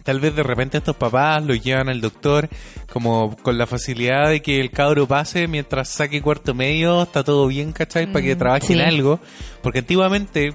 [0.03, 2.49] tal vez de repente estos papás lo llevan al doctor
[2.93, 7.47] como con la facilidad de que el cabro pase mientras saque cuarto medio, está todo
[7.47, 8.07] bien, ¿cachai?
[8.13, 8.85] Para que Mm, trabaje en sí.
[8.85, 9.21] algo.
[9.63, 10.55] Porque antiguamente,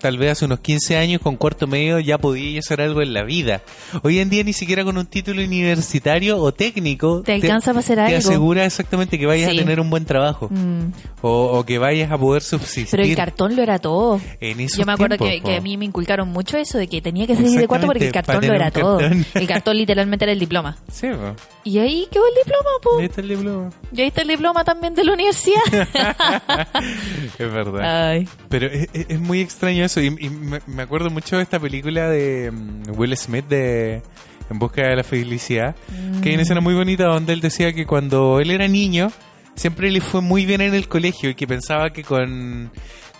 [0.00, 3.22] tal vez hace unos 15 años, con cuarto medio ya podía hacer algo en la
[3.24, 3.62] vida.
[4.02, 7.96] Hoy en día ni siquiera con un título universitario o técnico Te alcanza para hacer
[7.96, 8.16] te algo.
[8.18, 9.56] asegura exactamente que vayas Sí.
[9.56, 10.48] a tener un buen trabajo.
[10.50, 10.92] Mm.
[11.22, 12.88] O, o que vayas a poder subsistir.
[12.90, 14.20] Pero el cartón lo era todo.
[14.40, 17.26] En Yo me acuerdo tiempos, que, a mí me inculcaron mucho eso de que tenía
[17.26, 18.98] que salir de cuarto porque el cartón lo era todo.
[18.98, 19.26] cartón.
[19.34, 20.76] El cartón literalmente era el diploma.
[20.90, 21.34] Sí, po.
[21.64, 22.98] Y ahí quedó el diploma, po.
[22.98, 23.70] Ahí está el diploma.
[23.92, 25.62] Y ahí está el diploma también de la universidad.
[27.38, 28.08] es verdad.
[28.10, 28.28] Ay.
[28.48, 30.00] Pero es muy extraño eso.
[30.00, 34.02] Y, y me, me acuerdo mucho de esta película de mm, Will Smith de
[34.50, 35.76] En busca de la felicidad.
[36.22, 39.10] Que hay una escena muy bonita donde él decía que cuando él era niño,
[39.54, 42.70] siempre le fue muy bien en el colegio y que pensaba que con.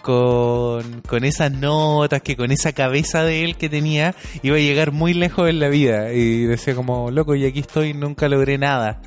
[0.01, 4.90] Con, con esas notas, que con esa cabeza de él que tenía, iba a llegar
[4.90, 6.14] muy lejos en la vida.
[6.14, 9.03] Y decía como, loco, y aquí estoy, nunca logré nada.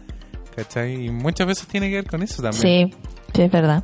[0.56, 1.06] ¿Cachai?
[1.06, 2.92] Y muchas veces tiene que ver con eso también.
[2.92, 2.98] Sí,
[3.34, 3.84] sí, es verdad.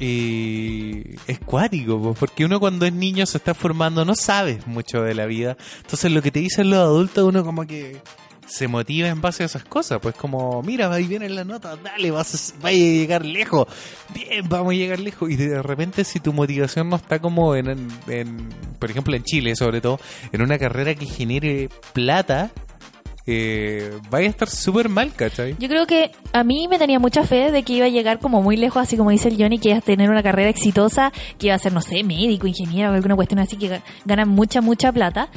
[0.00, 5.02] Y es cuático, po, porque uno cuando es niño se está formando, no sabes mucho
[5.02, 5.56] de la vida.
[5.82, 7.96] Entonces lo que te dicen los adultos, uno como que
[8.46, 9.98] se motiva en base a esas cosas.
[10.00, 13.66] Pues como, mira, ahí viene la nota, dale, vas a, vaya a llegar lejos.
[14.14, 15.30] Bien, vamos a llegar lejos.
[15.30, 19.54] Y de repente si tu motivación no está como en- en- por ejemplo en Chile
[19.56, 19.98] sobre todo,
[20.32, 22.50] en una carrera que genere plata,
[23.30, 25.54] eh, vaya a estar súper mal, ¿cachai?
[25.58, 28.40] Yo creo que a mí me tenía mucha fe de que iba a llegar como
[28.40, 31.48] muy lejos, así como dice el Johnny, que iba a tener una carrera exitosa, que
[31.48, 34.90] iba a ser, no sé, médico, ingeniero alguna cuestión así, que ga- ganan mucha, mucha
[34.92, 35.28] plata.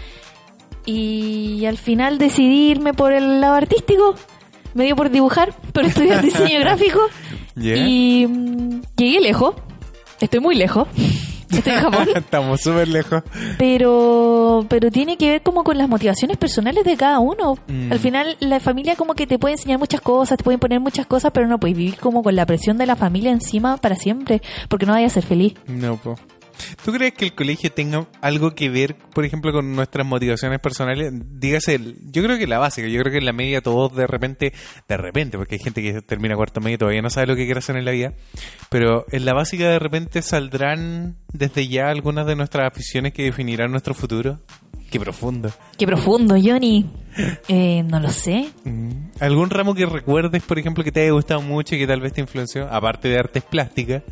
[0.86, 4.16] Y al final decidí irme por el lado artístico.
[4.74, 7.00] Me dio por dibujar, por estudiar diseño gráfico.
[7.56, 7.76] Yeah.
[7.88, 9.56] Y mm, llegué lejos.
[10.22, 10.88] Estoy muy lejos.
[11.58, 12.08] Estoy en Japón.
[12.16, 13.24] Estamos súper lejos.
[13.58, 17.58] pero pero tiene que ver como con las motivaciones personales de cada uno.
[17.68, 17.92] Mm.
[17.92, 21.06] Al final la familia como que te puede enseñar muchas cosas, te pueden poner muchas
[21.06, 24.42] cosas, pero no puedes vivir como con la presión de la familia encima para siempre,
[24.70, 25.54] porque no vayas a ser feliz.
[25.68, 26.16] No, po.
[26.84, 31.12] ¿Tú crees que el colegio tenga algo que ver, por ejemplo, con nuestras motivaciones personales?
[31.14, 31.80] Dígase,
[32.12, 34.54] yo creo que la básica, yo creo que en la media todos de repente,
[34.88, 37.46] de repente, porque hay gente que termina cuarto medio y todavía no sabe lo que
[37.46, 38.14] quiere hacer en la vida,
[38.70, 43.72] pero en la básica de repente saldrán desde ya algunas de nuestras aficiones que definirán
[43.72, 44.40] nuestro futuro.
[44.92, 45.50] Qué profundo.
[45.78, 46.86] Qué profundo, Johnny.
[47.50, 48.50] Eh, no lo sé.
[48.64, 49.12] Mm.
[49.20, 52.14] ¿Algún ramo que recuerdes, por ejemplo, que te haya gustado mucho y que tal vez
[52.14, 52.70] te influenció?
[52.72, 54.04] Aparte de artes plásticas.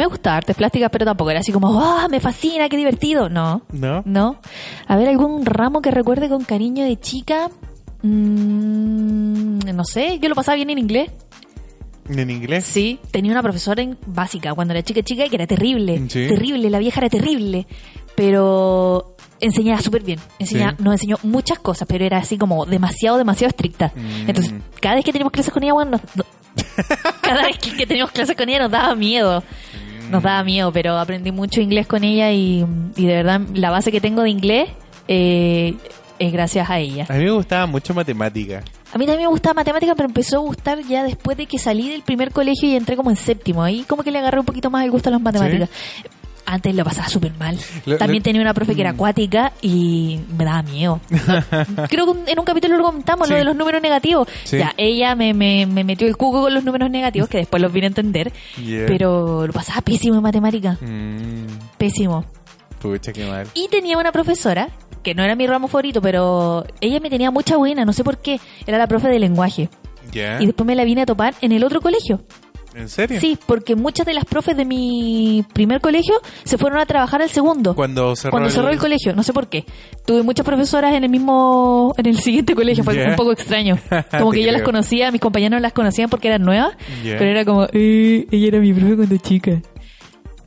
[0.00, 3.28] Me gusta artes plásticas, pero tampoco era así como, ¡ah, me fascina, qué divertido!
[3.28, 3.60] No.
[3.70, 4.00] ¿No?
[4.06, 4.36] No.
[4.86, 7.50] A ver, algún ramo que recuerde con cariño de chica.
[8.02, 11.10] Mm, no sé, yo lo pasaba bien en inglés.
[12.08, 12.64] ¿En inglés?
[12.64, 15.98] Sí, tenía una profesora en básica cuando era chica chica que era terrible.
[16.08, 16.26] Sí.
[16.28, 17.66] Terrible, la vieja era terrible.
[18.16, 20.18] Pero enseñaba súper bien.
[20.38, 20.82] Enseñaba, Sí.
[20.82, 23.92] Nos enseñó muchas cosas, pero era así como demasiado, demasiado estricta.
[23.94, 24.28] Mm.
[24.30, 26.24] Entonces, cada vez que teníamos clases con ella, bueno, nos- no-
[27.20, 29.42] cada vez que, que teníamos clases con ella nos daba miedo.
[30.10, 32.64] Nos daba miedo, pero aprendí mucho inglés con ella y,
[32.96, 34.68] y de verdad la base que tengo de inglés
[35.08, 35.74] eh,
[36.18, 37.06] es gracias a ella.
[37.08, 38.62] A mí me gustaba mucho matemática.
[38.92, 41.88] A mí también me gustaba matemática, pero empezó a gustar ya después de que salí
[41.88, 43.62] del primer colegio y entré como en séptimo.
[43.62, 45.70] Ahí como que le agarré un poquito más el gusto a las matemáticas.
[46.46, 47.56] Antes lo pasaba súper mal.
[47.98, 51.00] También tenía una profe que era acuática y me daba miedo.
[51.88, 53.32] Creo que en un capítulo lo comentamos, Sí.
[53.34, 54.26] lo de los números negativos.
[54.44, 54.58] Sí.
[54.58, 57.72] Ya, ella me, me, me metió el cuco con los números negativos, que después los
[57.72, 58.32] vine a entender.
[58.64, 58.86] Yeah.
[58.86, 60.76] Pero lo pasaba pésimo en matemática.
[60.80, 61.46] Mm,
[61.78, 62.24] Pésimo.
[62.80, 63.46] pucha, qué mal.
[63.54, 64.70] Y tenía una profesora,
[65.02, 68.18] que no era mi ramo favorito, pero ella me tenía mucha buena, no sé por
[68.18, 68.40] qué.
[68.66, 69.68] Era la profe de lenguaje.
[70.12, 70.40] ¿Ya?
[70.42, 72.22] Y después me la vine a topar en el otro colegio.
[72.74, 73.20] ¿En serio?
[73.20, 77.30] Sí, porque muchas de las profes de mi primer colegio se fueron a trabajar al
[77.30, 77.74] segundo.
[77.74, 79.64] Cuando cerró, Cuando cerró el colegio, no sé por qué.
[80.06, 83.78] Tuve muchas profesoras en el mismo, en el siguiente colegio, fue un poco extraño.
[84.18, 87.66] Como que yo las conocía, mis compañeros las conocían porque eran nuevas, pero era como,
[87.72, 89.60] eh, ella era mi profe cuando chica.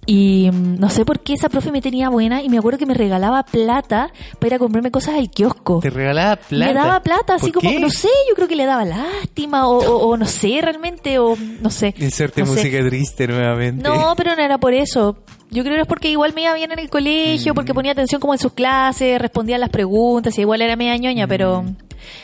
[0.06, 2.86] Y mm, no sé por qué esa profe me tenía buena y me acuerdo que
[2.86, 5.80] me regalaba plata para ir a comprarme cosas al kiosco.
[5.82, 6.66] Te regalaba plata.
[6.66, 7.80] Me daba plata, así ¿Por como, qué?
[7.80, 11.36] no sé, yo creo que le daba lástima o, o- o no sé realmente, o
[11.62, 11.94] no sé.
[11.98, 12.54] Inserte No sé.
[12.54, 13.84] música triste nuevamente.
[13.88, 15.18] No, pero no era por eso.
[15.52, 17.56] Yo creo que es porque igual me iba bien en el colegio, Mm.
[17.56, 20.98] porque ponía atención como en sus clases, respondía a las preguntas, y igual era media
[20.98, 21.28] ñoña.
[21.28, 21.30] Mm.
[21.30, 21.64] Pero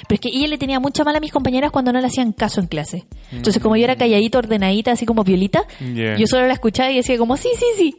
[0.09, 2.59] es que ella le tenía mucha mala a mis compañeras cuando no le hacían caso
[2.59, 3.05] en clase.
[3.31, 3.83] Entonces, como yo Mm.
[3.85, 5.63] era calladita, ordenadita, así como violita,
[5.93, 6.17] Yeah.
[6.17, 7.95] yo solo la escuchaba y decía como, sí, sí, sí.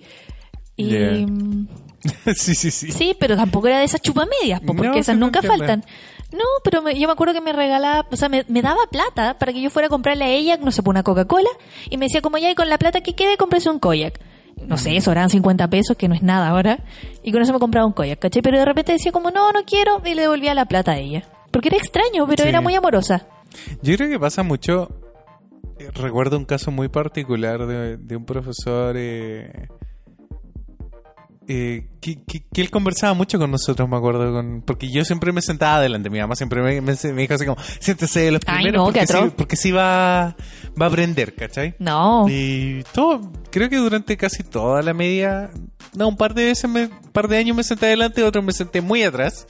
[0.76, 0.88] Y...
[0.90, 1.26] Yeah.
[1.26, 1.68] mm,
[2.34, 2.92] sí, sí, sí.
[2.92, 5.58] Sí, pero tampoco era de esas chupamedias, po, porque No, esas nunca entiendo.
[5.66, 5.84] faltan.
[6.32, 9.36] No, pero me- yo me acuerdo que me regalaba, o sea, me, me daba plata
[9.38, 11.48] para que yo fuera a comprarle a ella, no sé, pues, una Coca-Cola,
[11.90, 14.20] y me decía como ya, y con la plata que quede, cómprese un koyak.
[14.66, 16.78] No sé, sobraban 50 pesos, que no es nada ahora,
[17.24, 18.42] y con eso me compraba un koyak, ¿cachai?
[18.42, 21.24] Pero de repente decía como, no, no quiero, y le devolvía la plata a ella.
[21.50, 22.48] Porque era extraño, pero Sí.
[22.48, 23.26] era muy amorosa.
[23.82, 24.88] Yo creo que pasa mucho.
[25.78, 29.68] eh, Recuerdo un caso muy particular de, de un profesor eh,
[31.48, 35.32] eh, que, que- que él conversaba mucho con nosotros, me acuerdo, con, porque yo siempre
[35.32, 36.08] me sentaba adelante.
[36.08, 38.92] Mi mamá siempre me, me, me dijo así como: siéntese de los Ay, primeros no,
[38.92, 40.36] qué porque, sí, porque sí va,
[40.80, 41.74] va a aprender, ¿cachai?
[41.80, 42.26] No.
[42.28, 45.50] Y todo, creo que durante casi toda la media,
[45.96, 48.52] no, un par de veces, me, un par de años me senté adelante, otros me
[48.52, 49.46] senté muy atrás.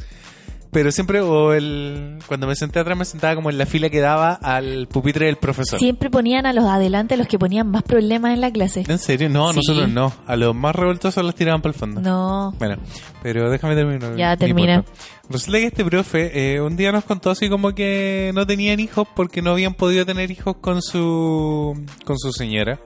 [0.72, 3.98] Pero siempre, o el, cuando me senté atrás, me sentaba como en la fila que
[3.98, 5.80] daba al pupitre del profesor.
[5.80, 8.84] Siempre ponían a los adelante los que ponían más problemas en la clase.
[8.86, 9.28] ¿En serio?
[9.28, 9.56] No, Sí.
[9.56, 10.12] nosotros no.
[10.28, 12.00] A los más revoltosos los tiraban para el fondo.
[12.00, 12.54] No.
[12.60, 12.76] Bueno,
[13.20, 14.16] pero déjame terminar.
[14.16, 14.84] Ya, termina.
[15.28, 19.08] Resulta que este profe eh, un día nos contó así como que no tenían hijos
[19.16, 22.78] porque no habían podido tener hijos con su con su señora.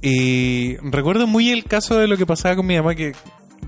[0.00, 3.12] Y recuerdo muy el caso de lo que pasaba con mi mamá que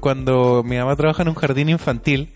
[0.00, 2.30] cuando mi mamá trabaja en un jardín infantil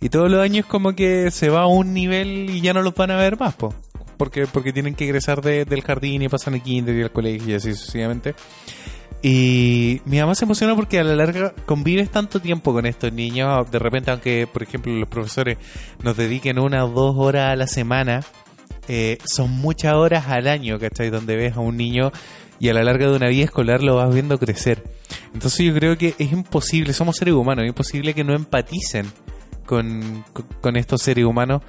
[0.00, 2.94] y todos los años como que se va a un nivel y ya no los
[2.94, 3.74] van a ver más, po.
[4.16, 7.50] Porque, porque tienen que egresar de- del jardín y pasan el kinder y al colegio
[7.50, 8.34] y así sucesivamente.
[9.20, 13.68] Y mi mamá se emociona porque a la larga convives tanto tiempo con estos niños.
[13.70, 15.58] De repente, aunque por ejemplo los profesores
[16.02, 18.22] nos dediquen una o dos horas a la semana,
[18.86, 21.10] eh, son muchas horas al año, ¿cachai?
[21.10, 22.12] Donde ves a un niño
[22.60, 24.84] y a la larga de una vida escolar lo vas viendo crecer.
[25.34, 29.06] Entonces yo creo que es imposible, somos seres humanos, es imposible que no empaticen
[29.68, 30.24] con-
[30.60, 31.62] con estos seres humanos.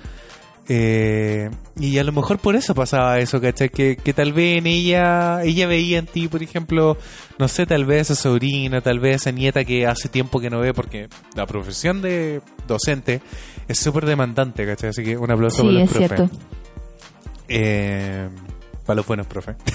[0.72, 3.70] Eh, y a lo mejor por eso pasaba eso, ¿cachai?
[3.70, 6.96] Que, que tal vez en ella, ella veía en ti, por ejemplo,
[7.40, 10.60] no sé, tal vez esa sobrina, tal vez esa nieta que hace tiempo que no
[10.60, 13.20] ve, porque la profesión de docente
[13.68, 14.92] es súper demandante, ¿cachai?
[14.92, 16.30] Así que un aplauso para Sí, los es cierto.
[17.48, 18.30] Eh,
[18.90, 19.56] para los buenos profes.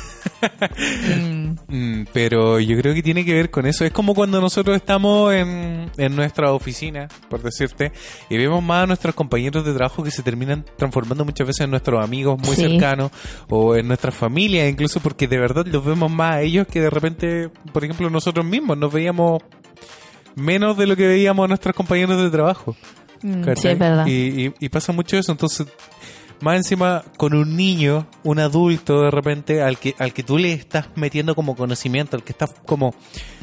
[0.68, 1.56] Mm.
[1.68, 3.84] Mm, pero yo creo que tiene que ver con eso.
[3.86, 7.92] Es como cuando nosotros estamos en, en nuestra oficina, por decirte,
[8.28, 11.70] y vemos más a nuestros compañeros de trabajo que se terminan transformando muchas veces en
[11.70, 12.62] nuestros amigos muy Sí.
[12.62, 13.10] cercanos
[13.48, 16.90] o en nuestra familia, incluso porque de verdad los vemos más a ellos que de
[16.90, 19.42] repente, por ejemplo, nosotros mismos nos veíamos
[20.34, 22.76] menos de lo que veíamos a nuestros compañeros de trabajo.
[23.22, 24.06] Mm, sí, es verdad.
[24.06, 25.66] Y, y- y pasa mucho eso, entonces,
[26.40, 30.52] más encima con un niño, un adulto de repente, al que, al que tú le
[30.52, 32.94] estás metiendo como conocimiento, al que estás como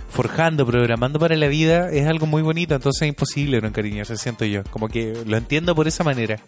[0.09, 4.45] forjando, programando para la vida, es algo muy bonito, entonces es imposible no encariñarse, siento
[4.45, 4.63] yo.
[4.69, 6.39] Como que lo entiendo por esa manera.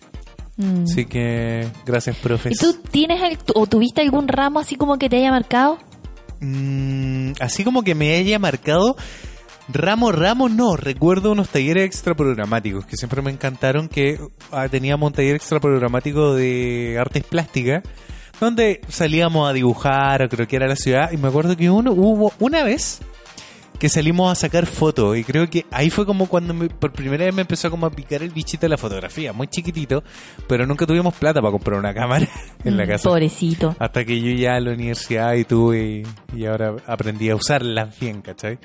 [0.58, 0.84] Mm.
[0.84, 2.54] Así que gracias, profes.
[2.54, 3.20] ¿Y tú tienes
[3.56, 5.80] o tuviste algún ramo así como que te haya marcado?
[6.42, 8.98] Mm, así como que me haya marcado
[9.72, 14.20] ramo ramo no recuerdo unos talleres extra programáticos que siempre me encantaron que
[14.52, 17.84] ah, teníamos un taller extra programático de artes plásticas
[18.42, 21.92] donde salíamos a dibujar o creo que era la ciudad y me acuerdo que uno
[21.94, 23.00] hubo una vez
[23.80, 27.26] que salimos a sacar fotos y creo que ahí fue como cuando me- por primera
[27.26, 30.04] vez me empezó como a picar el bichito de la fotografía muy chiquitito
[30.48, 32.28] pero nunca tuvimos plata para comprar una cámara
[32.66, 33.76] en la Mm, casa Pobrecito.
[33.80, 36.04] hasta que yo ya a la universidad y tuve
[36.36, 38.58] y ahora aprendí a usarlas bien, ¿cachai?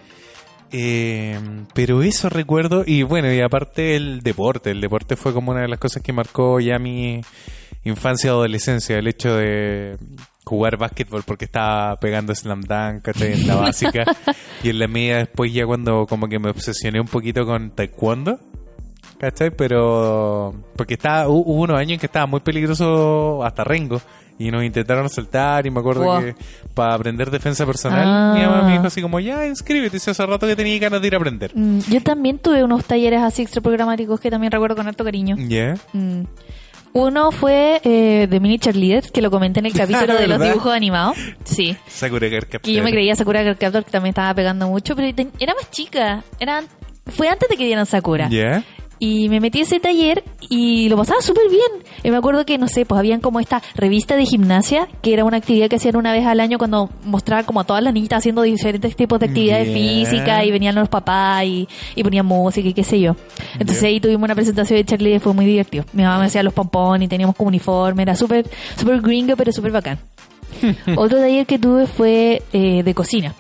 [0.70, 1.38] Eh,
[1.74, 5.68] pero eso recuerdo y bueno, y aparte el deporte, el deporte fue como una de
[5.68, 7.22] las cosas que marcó ya mi
[7.85, 9.96] infancia y adolescencia, el hecho de
[10.44, 13.09] jugar básquetbol porque estaba pegando slam dunk.
[13.20, 14.04] En la básica
[14.62, 18.38] y en la media después ya cuando como que me obsesioné un poquito con taekwondo.
[19.18, 19.50] ¿Cachai?
[19.50, 20.54] Pero.
[20.76, 24.00] Porque estaba, hu- hubo unos años en que estaba muy peligroso hasta Rengo.
[24.38, 25.66] Y nos intentaron saltar.
[25.66, 26.20] Y me acuerdo Wow.
[26.20, 26.35] que
[26.74, 28.35] para aprender defensa personal, Ah.
[28.37, 29.98] mi mamá me dijo así como: Ya, inscríbete.
[29.98, 31.51] Si hace rato que tenía ganas de ir a aprender.
[31.55, 35.37] Mm, Yo también tuve unos talleres así extra programáticos que también recuerdo con harto cariño.
[35.92, 36.22] Mm.
[36.94, 40.72] Uno fue eh, de Mini Cheerleaders, que lo comenté en el capítulo de los dibujos
[40.72, 41.16] animados.
[41.44, 41.77] Sí.
[41.87, 42.61] Sakura Card Captor.
[42.62, 45.70] Que yo me creía Sakura Card Captor, que también estaba pegando mucho, pero era más
[45.70, 46.24] chica.
[46.40, 46.62] Era,
[47.07, 48.29] fue antes de que dieran Sakura.
[48.31, 48.64] ¿Ya?
[48.99, 51.85] Y me metí a ese taller y lo pasaba súper bien.
[52.03, 55.25] Y me acuerdo que, no sé, pues habían como esta revista de gimnasia, que era
[55.25, 58.19] una actividad que hacían una vez al año cuando mostraban como a todas las niñitas
[58.19, 62.75] haciendo diferentes tipos de actividades físicas y venían los papás y, y ponían música y
[62.75, 63.17] qué sé yo.
[63.59, 65.85] Entonces ahí tuvimos una presentación de Charlie y fue muy divertido.
[65.93, 69.53] Mi mamá me hacía los pompones y teníamos como uniforme, era súper, súper gringo pero
[69.53, 69.99] súper bacán.
[70.97, 73.35] Otro taller que tuve fue eh, de cocina.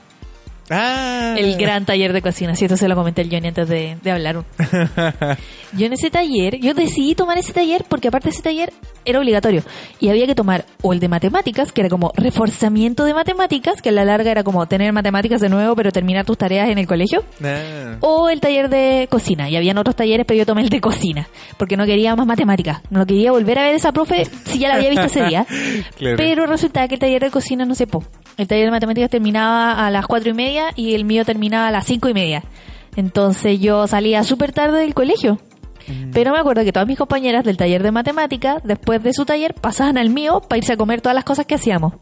[0.70, 1.34] Ah.
[1.38, 4.10] El gran taller de cocina, sí, esto se lo comenté el Johnny antes de, de
[4.10, 4.44] hablar.
[5.72, 8.72] Yo en ese taller, yo decidí tomar ese taller porque aparte ese taller
[9.04, 9.62] era obligatorio
[10.00, 13.90] y había que tomar o el de matemáticas, que era como reforzamiento de matemáticas, que
[13.90, 16.86] a la larga era como tener matemáticas de nuevo pero terminar tus tareas en el
[16.86, 17.96] colegio, Ah.
[18.00, 19.50] o el taller de cocina.
[19.50, 21.28] Y habían otros talleres, pero yo tomé el de cocina
[21.58, 24.76] porque no quería más matemáticas, no quería volver a ver esa profe si ya la
[24.76, 25.46] había visto ese día.
[25.98, 26.16] Claro.
[26.16, 28.02] Pero resultaba que el taller de cocina no se po.
[28.36, 31.70] El taller de matemáticas terminaba a las cuatro y media y el mío terminaba a
[31.70, 32.42] las cinco y media.
[32.96, 35.38] Entonces yo salía súper tarde del colegio.
[36.12, 39.54] Pero me acuerdo que todas mis compañeras del taller de matemáticas, después de su taller,
[39.54, 41.94] pasaban al mío para irse a comer todas las cosas que hacíamos.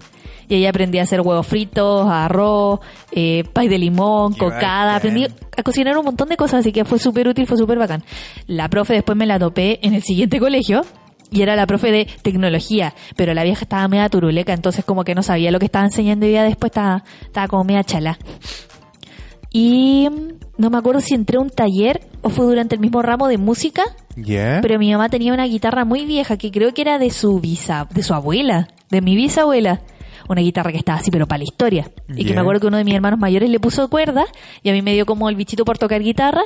[0.48, 2.80] Y ahí aprendí a hacer huevos fritos, arroz,
[3.12, 4.94] eh, pay de limón, Qué cocada.
[4.94, 4.96] bacán.
[4.96, 8.02] Aprendí a cocinar un montón de cosas, así que fue súper útil, fue súper bacán.
[8.48, 10.82] La profe después me la topé en el siguiente colegio.
[11.30, 15.14] Y era la profe de tecnología, pero la vieja estaba media turuleca, entonces como que
[15.14, 18.18] no sabía lo que estaba enseñando y ya después estaba, estaba como media chala.
[19.50, 20.08] Y
[20.58, 23.38] no me acuerdo si entré a un taller o fue durante el mismo ramo de
[23.38, 23.82] música,
[24.62, 27.86] pero mi mamá tenía una guitarra muy vieja que creo que era de su bisa,
[27.92, 29.80] de su abuela, de mi bisabuela.
[30.28, 31.90] Una guitarra que estaba así, pero para la historia.
[32.08, 34.24] Y que me acuerdo que uno de mis hermanos mayores le puso cuerda
[34.62, 36.42] y a mí me dio como el bichito por tocar guitarra.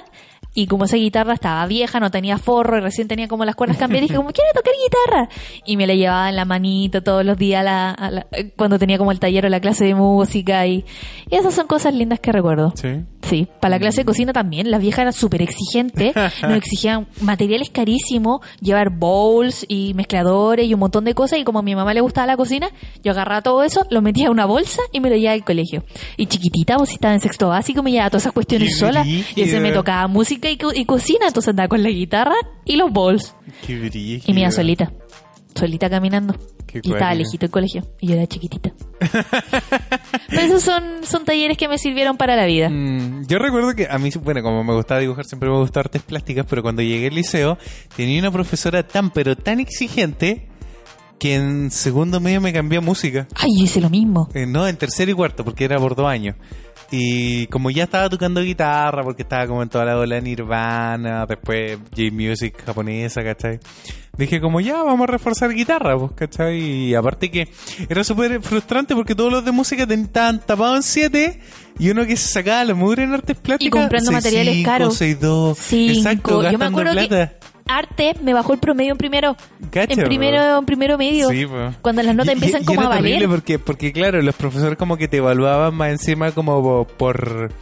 [0.52, 3.76] Y como esa guitarra estaba vieja, no tenía forro y recién tenía como las cuerdas
[3.76, 5.28] cambiadas, dije como, quiero tocar guitarra.
[5.64, 8.78] Y me la llevaba en la manito todos los días a la- a la- cuando
[8.78, 10.66] tenía como el taller o la clase de música.
[10.66, 10.84] Y,
[11.30, 12.72] y esas son cosas lindas que recuerdo.
[12.74, 12.88] Sí.
[13.22, 14.70] Sí, para la clase de cocina también.
[14.70, 16.14] Las viejas eran súper exigentes.
[16.42, 21.38] Nos exigían materiales carísimos, llevar bowls y mezcladores y un montón de cosas.
[21.38, 22.70] Y como a mi mamá le gustaba la cocina,
[23.04, 25.84] yo agarraba todo eso, lo metía en una bolsa y me lo llevaba al colegio.
[26.16, 29.04] Y chiquitita, pues si estaba en sexto básico, me llevaba todas esas cuestiones sola.
[29.36, 31.26] Y ese me tocaba música y, co- y cocina.
[31.28, 33.34] Entonces andaba con la guitarra y los bowls.
[33.66, 33.74] Qué.
[34.26, 34.92] Y me iba solita.
[35.60, 36.34] Solita caminando.
[36.66, 37.82] Qué y estaba lejito el colegio.
[38.00, 38.72] Y yo era chiquitita.
[40.28, 42.68] Pero esos son, son talleres que me sirvieron para la vida.
[42.70, 46.02] Mm, yo recuerdo que a mí, bueno, como me gustaba dibujar, siempre me gustó artes
[46.02, 47.58] plásticas, pero cuando llegué al liceo
[47.96, 50.48] tenía una profesora tan, pero tan exigente
[51.18, 53.28] que en segundo medio me cambió a música.
[53.34, 54.30] Ay, hice lo mismo.
[54.32, 56.36] Eh, no, en tercero y cuarto, porque era por dos años.
[56.90, 61.78] Y como ya estaba tocando guitarra, porque estaba como en toda la ola Nirvana, después
[61.96, 63.60] J-Music japonesa, ¿cachai?
[64.16, 66.58] Dije como ya, vamos a reforzar guitarra, pues, ¿cachai?
[66.58, 67.48] Y aparte que
[67.88, 71.40] era súper frustrante porque todos los de música estaban tapados en 7
[71.78, 73.80] y uno que se sacaba la mugre en artes plásticas.
[73.80, 75.00] comprando materiales 6.5, caros.
[75.00, 75.54] 6.2.
[75.56, 75.92] Cinco.
[75.98, 77.28] Exacto, Yo me gastando acuerdo plata.
[77.30, 79.36] que arte me bajó el promedio en primero.
[79.72, 81.28] En primero, en primero medio.
[81.28, 81.72] Sí, po.
[81.82, 83.28] Cuando las notas Y- empiezan y- y como a era valer.
[83.28, 87.52] Porque, porque, claro, los profesores como que te evaluaban más encima como por,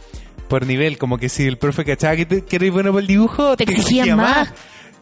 [0.47, 0.97] por nivel.
[0.97, 3.63] Como que si el profe cachaba que, te- que eres bueno para el dibujo, Te
[3.63, 4.53] exigían más.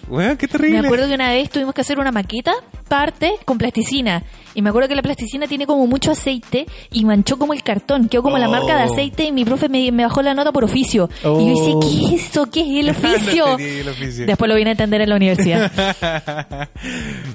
[0.07, 0.79] Weón, qué Me terrible.
[0.79, 2.53] acuerdo que una vez tuvimos que hacer una maqueta
[2.87, 4.23] parte con plasticina.
[4.55, 8.07] Y me acuerdo que la plasticina tiene como mucho aceite y manchó como el cartón.
[8.07, 8.51] Quedó como la Oh.
[8.51, 11.09] marca de aceite y mi profe me, me bajó la nota por oficio.
[11.21, 11.79] Y yo decía, Oh.
[11.81, 12.45] ¿qué es eso?
[12.49, 13.57] ¿Qué es el oficio?
[13.57, 14.25] tenía el oficio.
[14.25, 15.71] Después lo vine a entender en la universidad.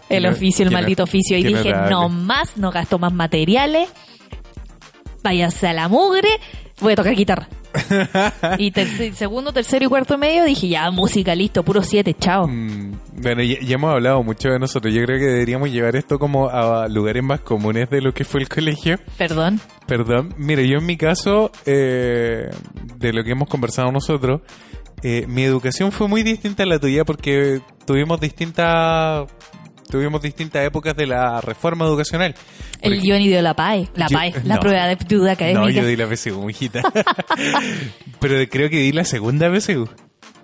[0.09, 1.37] El oficio, el maldito oficio.
[1.37, 3.89] Y dije, no más, no gasto más materiales.
[5.23, 6.29] Váyanse a la mugre.
[6.83, 7.49] Voy a tocar guitarra.
[8.59, 12.47] y terce- segundo, tercero y cuarto medio dije, ya, música, listo, puro siete, chao.
[12.49, 14.93] Mm, Bueno, ya, ya hemos hablado mucho de nosotros.
[14.93, 18.41] Yo creo que deberíamos llevar esto como a lugares más comunes de lo que fue
[18.41, 18.99] el colegio.
[19.17, 19.61] Perdón.
[19.87, 20.35] Perdón.
[20.37, 22.51] Mire, yo en mi caso, eh,
[22.97, 24.41] de lo que hemos conversado nosotros,
[25.05, 29.29] eh, mi educación fue muy distinta a la tuya porque tuvimos distintas
[29.93, 32.35] tuvimos distintas épocas de la reforma educacional.
[32.81, 34.61] El Porque- Johnny dio la PAE, la Yo- PAE, la no.
[34.61, 35.61] prueba de aptitud académica.
[35.61, 36.83] No, yo di la PSU, hijita.
[38.19, 39.89] pero creo que di la segunda PSU.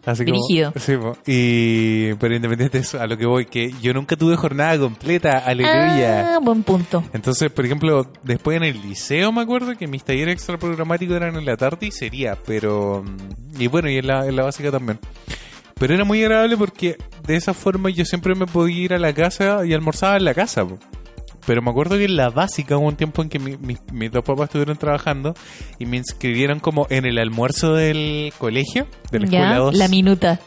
[0.07, 0.93] Así como- sí,
[1.27, 5.39] y pero independiente de eso, a lo que voy, que yo nunca tuve jornada completa,
[5.39, 6.37] aleluya.
[6.37, 7.05] Ah, buen punto.
[7.13, 11.45] Entonces, por ejemplo, después en el liceo me acuerdo que mis talleres extraprogramáticos eran en
[11.45, 13.03] la tarde y sería, pero...
[13.05, 14.99] mm, Y bueno, y en la, en la básica también.
[15.79, 19.13] Pero era muy agradable porque de esa forma yo siempre me podía ir a la
[19.13, 20.67] casa y almorzaba en la casa.
[20.67, 20.79] po.
[21.47, 24.11] Pero me acuerdo que en la básica hubo un tiempo en que mi- mi- mis
[24.13, 25.35] dos papás estuvieron trabajando
[25.79, 29.75] y me inscribieron como en el almuerzo del colegio, de la escuela Ya, 2.
[29.77, 30.41] la minuta.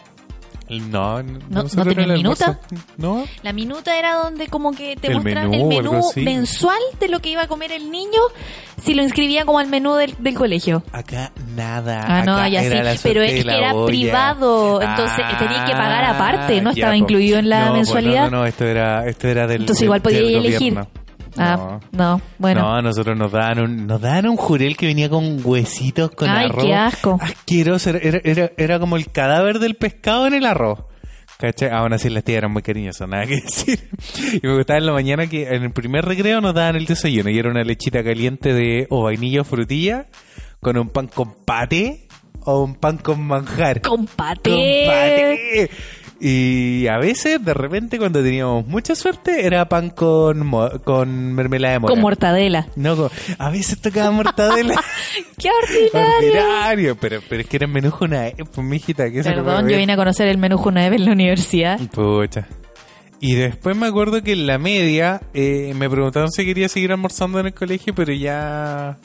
[0.79, 2.59] No, no, ¿No- no tenían minuta?
[2.97, 7.09] No, La minuta era donde como que te El mostraban menú, el menú mensual de
[7.09, 8.21] lo que iba a comer el niño
[8.81, 10.81] si lo inscribía como al menú del, del colegio.
[10.93, 12.05] Acá nada.
[12.07, 13.85] Ah, no, acá ya era sí, pero es que era olla.
[13.85, 16.97] privado, entonces tenía que pagar aparte, no Ah, ya, estaba po.
[16.97, 18.31] incluido en la No, po, mensualidad.
[18.31, 19.61] No, no, esto era, esto era del.
[19.61, 20.73] Entonces del- igual podía del elegir.
[20.73, 20.87] gobierno.
[21.37, 22.61] Ah, no, bueno.
[22.61, 26.47] No, nosotros nos daban un, nos daban un jurel que venía con huesitos, con Ay,
[26.47, 26.63] arroz.
[26.65, 27.17] qué asco.
[27.21, 30.79] Asqueroso, era, era, era como el cadáver del pescado en el arroz.
[31.37, 31.69] ¿Cachai?
[31.71, 33.89] Aún así las tías eran muy cariñosas, nada que decir.
[34.43, 37.29] Y me gustaba en la mañana que en el primer recreo nos daban el desayuno
[37.31, 40.05] y era una lechita caliente de o vainilla o frutilla
[40.59, 42.07] con un pan con pate
[42.45, 43.81] o un pan con manjar.
[43.81, 45.69] Con Con paté.
[46.23, 50.51] Y a veces, de repente, cuando teníamos mucha suerte, era pan con,
[50.83, 51.91] con mermelada de mora.
[51.93, 52.67] Con mortadela.
[52.75, 53.09] No, con-
[53.39, 54.75] a veces tocaba mortadela.
[55.39, 56.17] ¡Qué ordinario!
[56.17, 56.97] Ordinario.
[56.97, 59.95] Pero, pero es que era menú una eh, pues, mijita, que Perdón, yo vine a
[59.95, 61.79] conocer el menú una vez en la universidad.
[61.89, 62.47] Pucha.
[63.19, 67.39] Y después me acuerdo que en la media eh, me preguntaron si quería seguir almorzando
[67.39, 68.97] en el colegio, pero ya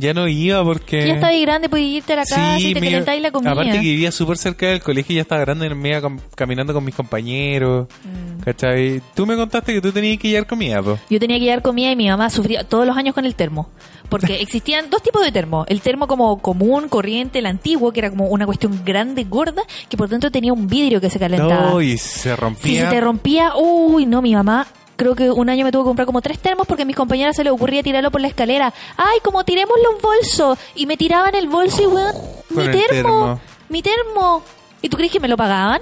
[0.00, 1.06] ya no iba porque...
[1.06, 3.52] Ya estabas grande, podías irte a la casa y te calentáis la comida.
[3.52, 6.72] Aparte que vivía súper cerca del colegio y ya estaba grande, me iba cam- caminando
[6.72, 7.86] con mis compañeros.
[8.04, 8.40] Mm.
[8.40, 9.02] ¿Cachai?
[9.14, 10.98] Tú me contaste que tú tenías que llevar comida, po.
[11.10, 13.68] Yo tenía que llevar comida y mi mamá sufría todos los años con el termo.
[14.08, 15.64] Porque existían dos tipos de termo.
[15.68, 19.96] El termo como común, corriente, el antiguo, que era como una cuestión grande, gorda, que
[19.96, 21.70] por dentro tenía un vidrio que se calentaba.
[21.72, 22.88] No, y se Si se rompía.
[22.90, 24.66] te rompía, uy, no, mi mamá.
[25.00, 27.34] Creo que un año me tuvo que comprar como tres termos porque a mis compañeras
[27.34, 28.74] se les ocurría tirarlo por la escalera.
[28.98, 30.58] Ay, como tiremos los bolsos.
[30.74, 32.14] Y me tiraban el bolso y weón,
[32.50, 33.40] mi termo, termo.
[33.70, 34.42] mi termo.
[34.82, 35.80] ¿Y tú crees que me lo pagaban?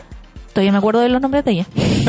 [0.58, 1.66] Todavía me acuerdo de los nombres de ella.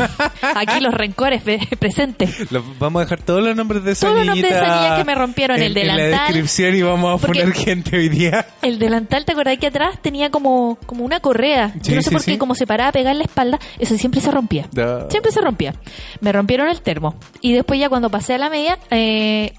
[0.56, 1.40] Aquí los rencores
[1.78, 2.50] presentes.
[2.80, 5.04] Vamos a dejar todos los nombres de esa Todos los nombres de esas niñas que
[5.04, 6.26] me rompieron, en, el en la delantal.
[6.26, 8.44] descripción y vamos a poner gente hoy día.
[8.62, 11.72] El delantal, ¿te acordás que atrás tenía como, como una correa?
[11.80, 12.38] Sí, Yo no sé sí, por qué, sí.
[12.38, 14.66] como se paraba a pegar la espalda, eso siempre se rompía.
[15.08, 15.74] Siempre se rompía.
[16.20, 17.14] Me rompieron el termo.
[17.40, 19.52] Y después ya cuando pasé a la media, eh,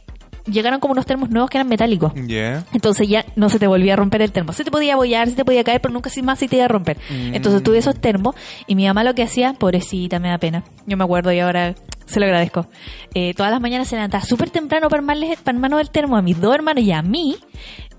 [0.46, 2.14] llegaron como unos termos nuevos que eran metálicos.
[2.28, 2.66] Ya.
[2.74, 4.54] Entonces ya no se te volvía a romper el termo.
[4.54, 6.68] Se te podía abollar, se te podía caer, pero nunca más se te iba a
[6.68, 6.98] romper.
[7.10, 7.36] Mm.
[7.36, 8.36] Entonces tuve esos termos
[8.68, 10.64] y mi mamá lo que hacía, pobrecita, me da pena.
[10.86, 11.76] Yo me acuerdo y ahora
[12.06, 12.68] se lo agradezco.
[13.14, 16.22] Eh, todas las mañanas se levantaba súper temprano para armarles para armarnos el termo a
[16.22, 17.38] mis dos hermanos y a mí.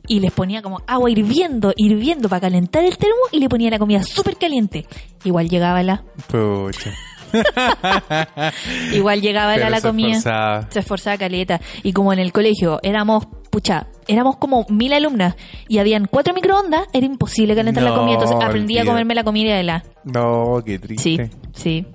[0.09, 3.78] Y les ponía como agua hirviendo, hirviendo para calentar el termo y le ponía la
[3.78, 4.86] comida súper caliente.
[5.24, 6.90] Igual llegaba la, Pucha.
[8.93, 10.09] igual llegaba la, Pero la se comida.
[10.09, 10.68] esforzaba.
[10.70, 11.61] Se esforzaba caleta.
[11.83, 15.35] Y como en el colegio éramos, pucha, éramos como mil alumnas
[15.68, 18.14] y habían cuatro microondas, era imposible calentar la No, comida.
[18.14, 19.85] Entonces aprendí a comerme la comida de la.
[20.05, 21.30] No, qué triste.
[21.30, 21.87] Sí, sí.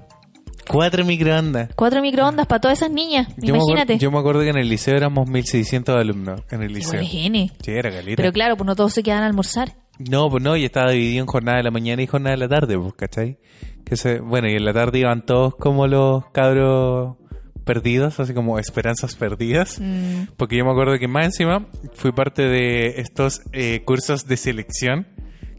[0.69, 1.69] Cuatro microondas.
[1.77, 3.27] Cuatro microondas para todas esas niñas.
[3.37, 3.97] Yo Imagínate.
[3.97, 6.41] yo me acuerdo que en el liceo éramos 1600 alumnos.
[6.51, 7.01] En el liceo.
[7.03, 8.17] Sí, era caleta.
[8.17, 9.77] Pero claro, pues no todos se quedan a almorzar.
[9.97, 12.49] No, pues no, y estaba dividido en jornada de la mañana y jornada de la
[12.49, 13.39] tarde, pues, ¿cachai?
[13.87, 17.15] Que se, bueno, y en la tarde iban todos como los cabros
[17.63, 19.79] perdidos, así como esperanzas perdidas.
[19.79, 20.33] Mm.
[20.35, 25.07] Porque yo me acuerdo que más encima fui parte de estos eh, cursos de selección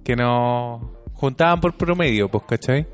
[0.04, 0.82] que nos
[1.14, 2.86] juntaban por promedio, pues, ¿cachai?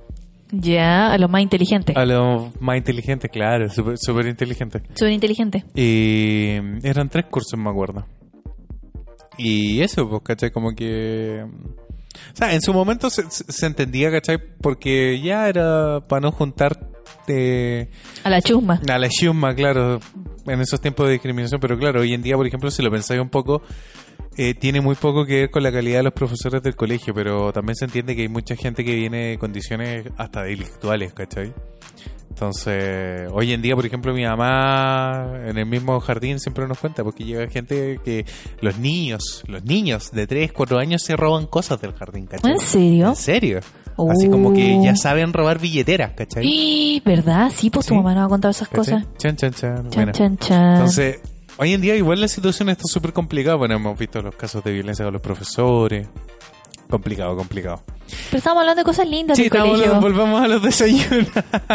[0.52, 1.96] Ya, a los más inteligentes.
[1.96, 4.82] A los más inteligentes, claro, súper súper inteligentes.
[4.94, 5.64] Súper inteligentes.
[5.74, 8.06] Y eran tres cursos, me acuerdo.
[9.36, 10.52] Y eso, pues, ¿cachai?
[10.52, 11.44] Como que...
[12.32, 14.38] O sea, en su momento se, se- entendía, ¿cachai?
[14.60, 16.90] Porque ya era para no juntar
[17.26, 17.88] eh,
[18.22, 18.80] A la chusma.
[18.88, 19.98] a la chusma, claro,
[20.46, 21.60] en esos tiempos de discriminación.
[21.60, 23.62] Pero claro, hoy en día, por ejemplo, si lo pensáis un poco,
[24.36, 27.52] eh, tiene muy poco que ver con la calidad de los profesores del colegio, pero
[27.52, 31.52] también se entiende que hay mucha gente que viene de condiciones hasta delictuales, ¿cachai?
[32.34, 37.04] Entonces, hoy en día, por ejemplo, mi mamá en el mismo jardín siempre nos cuenta,
[37.04, 38.26] porque llega gente que
[38.60, 42.50] los niños, los niños de 3, 4 años se roban cosas del jardín, ¿cachai?
[42.52, 43.08] ¿En serio?
[43.10, 43.60] ¿En serio?
[44.10, 44.84] Así como que Oh.
[44.84, 46.44] ya saben robar billeteras, ¿cachai?
[46.44, 47.00] ¡Ih!
[47.04, 47.52] ¿Verdad?
[47.54, 47.96] Sí, pues tu Sí.
[47.98, 48.94] mamá nos va a contar esas ¿Cachai?
[49.02, 49.16] cosas.
[49.16, 49.76] Chan, chan, chan.
[49.76, 50.12] Chan, Bueno.
[50.12, 50.72] chan, chan.
[50.72, 51.20] Entonces,
[51.58, 53.54] hoy en día igual la situación está súper complicada.
[53.54, 56.08] Bueno, hemos visto los casos de violencia con los profesores.
[56.94, 57.82] Complicado, complicado.
[58.30, 60.00] Pero estamos hablando de cosas lindas Sí, del colegio.
[60.00, 61.26] volvamos a los desayunos.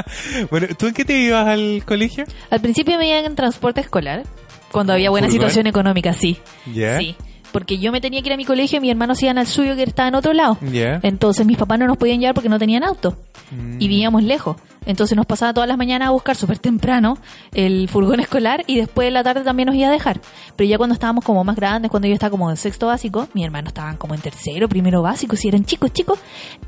[0.49, 2.24] bueno, ¿tú en qué te ibas al colegio?
[2.49, 4.24] Al principio me iban en transporte escolar,
[4.72, 6.38] cuando había buena situación económica, sí.
[6.74, 6.97] ¿Ya?
[6.99, 7.17] Sí.
[7.52, 9.76] Porque yo me tenía que ir a mi colegio y mis hermanos iban al suyo
[9.76, 10.58] que estaba en otro lado.
[11.04, 13.18] Entonces mis papás no nos podían llevar porque no tenían auto.
[13.52, 13.82] Mm.
[13.82, 14.58] Y vivíamos lejos.
[14.86, 17.18] Entonces nos pasaba todas las mañanas a buscar súper temprano
[17.54, 20.22] el furgón escolar y después de la tarde también nos iba a dejar.
[20.56, 23.45] Pero ya cuando estábamos como más grandes, cuando yo estaba como en sexto básico, mis
[23.45, 26.20] hermanos estaban como en tercero, primero básico, si eran chicos, chicos,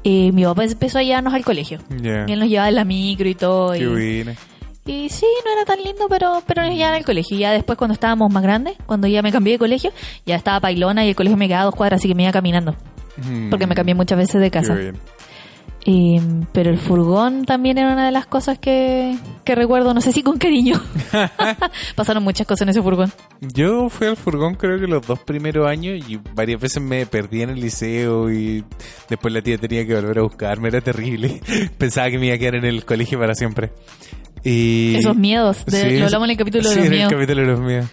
[0.03, 1.79] eh, mi papá empezó a llevarnos al colegio.
[2.01, 2.25] Ya.
[2.27, 3.73] Y él nos llevaba en la micro y todo.
[3.73, 4.50] Qué y.
[4.85, 7.37] y sí, no era tan lindo, pero, pero nos llevaban al colegio.
[7.37, 9.91] Ya después cuando estábamos más grandes, cuando ya me cambié de colegio,
[10.25, 12.31] ya estaba Pailona y el colegio me quedaba a dos cuadras, así que me iba
[12.31, 12.75] caminando.
[13.17, 13.49] Mm.
[13.49, 14.75] Porque me cambié muchas veces de casa.
[15.83, 16.19] Y,
[16.53, 20.21] pero el furgón también era una de las cosas que, que recuerdo, no sé si
[20.21, 20.79] con cariño.
[21.95, 23.11] Pasaron muchas cosas en ese furgón.
[23.39, 27.41] Yo fui al furgón creo que los dos primeros años y varias veces me perdí
[27.41, 28.63] en el liceo y
[29.09, 31.41] después la tía tenía que volver a buscarme, era terrible.
[31.77, 33.71] Pensaba que me iba a quedar en el colegio para siempre.
[34.43, 34.95] Y...
[34.95, 37.11] Esos miedos, de- Sí, lo hablamos en el capítulo sí, de los en miedos.
[37.11, 37.85] el capítulo de los miedos.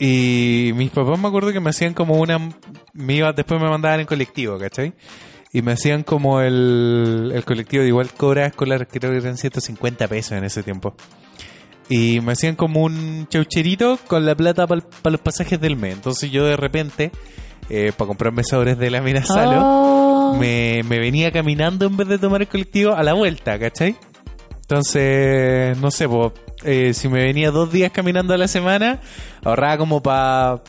[0.00, 2.38] Y mis papás me acuerdo que me hacían como una...
[2.92, 4.92] Me iba, después me mandaban en colectivo, ¿cachai?
[5.52, 10.06] Y me hacían como el, el colectivo de igual cobra escolar, creo que eran 150
[10.08, 10.94] pesos en ese tiempo.
[11.88, 15.94] Y me hacían como un chaucherito con la plata para los pasajes del mes.
[15.94, 17.10] Entonces yo de repente,
[17.70, 19.88] eh, para comprarme sobres de la mina Salo,
[20.30, 20.36] Oh.
[20.38, 23.96] me, me venía caminando en vez de tomar el colectivo a la vuelta, ¿cachai?
[24.68, 26.06] Entonces, no sé,
[26.62, 29.00] eh, si me venía dos días caminando a la semana,
[29.42, 30.60] ahorraba como para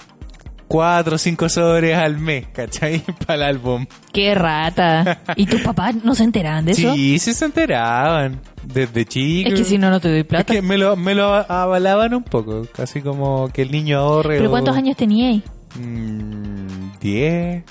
[0.69, 3.01] cuatro o cinco sobres al mes, ¿cachai?
[3.27, 3.85] Para el álbum.
[4.13, 5.19] ¡Qué rata!
[5.35, 6.93] ¿Y tus papás no se enteraban de eso?
[6.93, 9.51] Sí, sí se enteraban desde chicos.
[9.51, 10.53] Es que si no, no te doy Es plata.
[10.53, 14.37] que me lo, me lo avalaban un poco, casi como que el niño ahorre.
[14.37, 15.43] ¿Pero o- cuántos años teníais?
[15.77, 17.63] Mm, Diez,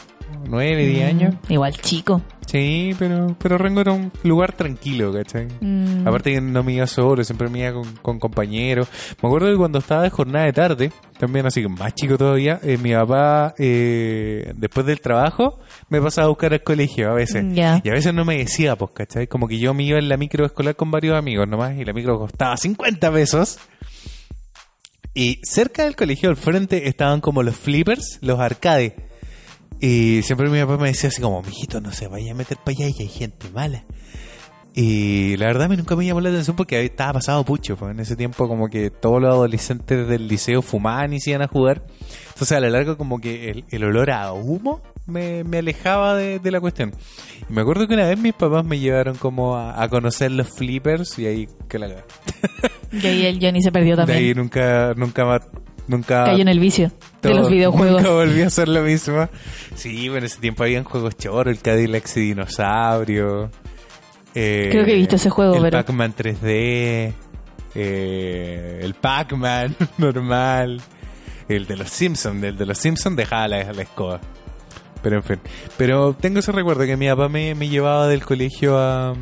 [0.49, 1.35] nueve, diez años.
[1.49, 2.23] Mm, Igual chico.
[2.47, 5.49] Sí, pero, pero Rengo era un lugar tranquilo, ¿cachai?
[5.61, 6.09] Mm.
[6.09, 8.89] Aparte que no me iba solo, siempre me iba con, con compañeros.
[9.23, 12.59] Me acuerdo que cuando estaba de jornada de tarde, también así que más chico todavía,
[12.63, 15.59] eh, mi papá, eh, después del trabajo,
[15.91, 17.45] me pasaba a buscar al colegio a veces.
[17.55, 19.27] Y a veces no me decía, pues, ¿cachai?
[19.27, 21.93] Como que yo me iba en la micro escolar con varios amigos nomás, y la
[21.93, 23.59] micro costaba 50 pesos.
[25.13, 28.95] Y cerca del colegio, al frente, estaban como los flippers, los arcades.
[29.81, 32.73] Y siempre mi papá me decía así como, mijito, no se vaya a meter para
[32.77, 33.85] allá y hay gente mala.
[34.75, 37.77] Y la verdad a mí nunca me llamó la atención porque estaba pasado pucho.
[37.77, 41.43] pues, en ese tiempo como que todos los adolescentes del liceo fumaban y se iban
[41.43, 41.83] a jugar.
[42.29, 46.39] Entonces a la larga como que el, el olor a humo me, me alejaba de,
[46.39, 46.93] de la cuestión.
[47.49, 50.49] Y me acuerdo que una vez mis papás me llevaron como a, a conocer los
[50.49, 51.89] flippers y ahí que la
[52.93, 54.19] Y ahí el Johnny se perdió De también.
[54.19, 55.41] ahí nunca, nunca más,
[55.89, 56.25] nunca...
[56.25, 58.03] Cayó en el vicio de los videojuegos.
[58.03, 59.29] Nunca volví a hacer lo mismo.
[59.75, 63.51] Sí, bueno, en ese tiempo habían juegos choros, el Cadillac y Dinosaurio.
[64.35, 67.13] eh, Creo que he visto ese juego, el pero- Pac-Man 3D.
[67.75, 70.81] eh, el Pac-Man normal.
[71.49, 72.43] El de los Simpsons.
[72.45, 74.21] El de los Simpsons dejaba la, la escoba.
[75.03, 75.39] Pero en fin.
[75.77, 79.15] Pero tengo ese recuerdo que mi papá me, me llevaba del colegio a.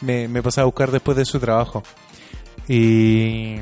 [0.00, 1.82] Me, me pasaba a buscar después de su trabajo.
[2.68, 3.56] Y.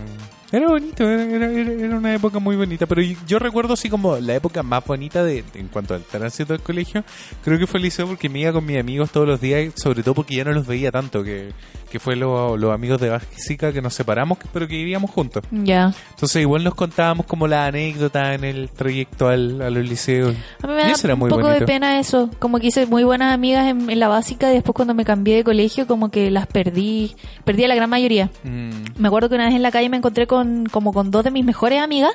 [0.53, 4.34] Era bonito, era, era, era- una época muy bonita, pero yo, recuerdo así como la
[4.34, 7.05] época más bonita de, en cuanto al tránsito del colegio,
[7.44, 10.03] creo que fue el liceo porque me iba con mis amigos todos los días, sobre
[10.03, 11.51] todo porque ya no los veía tanto, que,
[11.90, 15.44] que fue lo- los amigos de básica que nos separamos, pero que vivíamos juntos.
[15.53, 15.92] Ya.
[16.11, 20.34] Entonces igual nos contábamos como la anécdota en el trayecto al, a los liceos.
[20.62, 21.61] A mí me da era un muy poco bonito.
[21.61, 22.30] de pena eso.
[22.38, 25.36] Como que hice muy buenas amigas en, en la básica y después cuando me cambié
[25.36, 27.14] de colegio como que las perdí.
[27.44, 28.30] Perdí a la gran mayoría.
[28.44, 28.70] Mm,
[29.01, 30.39] Me acuerdo que una vez en la calle me encontré con
[30.70, 32.12] como con dos de mis mejores amigas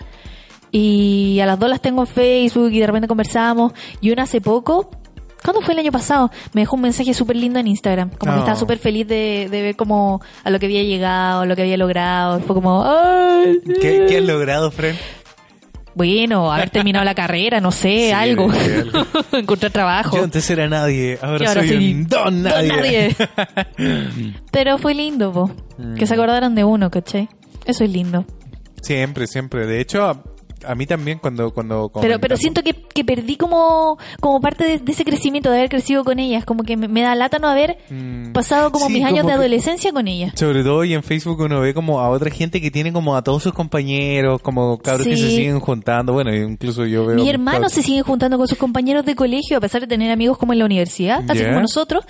[0.71, 3.71] y a las dos las tengo en Facebook y de repente conversamos
[4.01, 4.89] y una hace poco
[5.43, 6.31] ¿Cuándo fue el año pasado?
[6.53, 8.09] Me dejó un mensaje súper lindo en Instagram.
[8.17, 8.39] Como que Oh.
[8.39, 11.77] estaba súper feliz de, de ver como a lo que había llegado, lo que había
[11.77, 12.39] logrado.
[12.39, 13.59] Fue como, ¡ay!
[13.79, 14.95] ¿Qué, qué has logrado, Fren?
[15.93, 18.47] Bueno, haber terminado la carrera, no sé, Sí, algo.
[19.33, 20.17] Encontrar trabajo.
[20.17, 23.15] Yo antes era nadie, ahora, ahora soy, soy un don don nadie.
[24.51, 25.51] Pero fue lindo, po.
[25.95, 26.17] Que se Mm.
[26.19, 27.29] acordaran de uno, ¿cachai?
[27.65, 28.25] Eso es lindo.
[28.81, 29.65] Siempre, siempre.
[29.65, 30.21] De hecho, a,
[30.67, 31.51] a mí también cuando...
[31.51, 35.57] cuando Pero, pero siento que, que perdí como, como parte de, de ese crecimiento, de
[35.57, 36.45] haber crecido con ellas.
[36.45, 39.29] Como que me, me da lata no haber Mm, pasado como sí, mis años como
[39.29, 40.33] de adolescencia con ellas.
[40.35, 43.23] Sobre todo y en Facebook uno ve como a otra gente que tiene como a
[43.23, 46.13] todos sus compañeros, como cabros que se siguen juntando.
[46.13, 47.15] Bueno, incluso yo veo...
[47.15, 50.11] Mis hermanos cabros- se siguen juntando con sus compañeros de colegio, a pesar de tener
[50.11, 52.05] amigos como en la universidad, así como nosotros.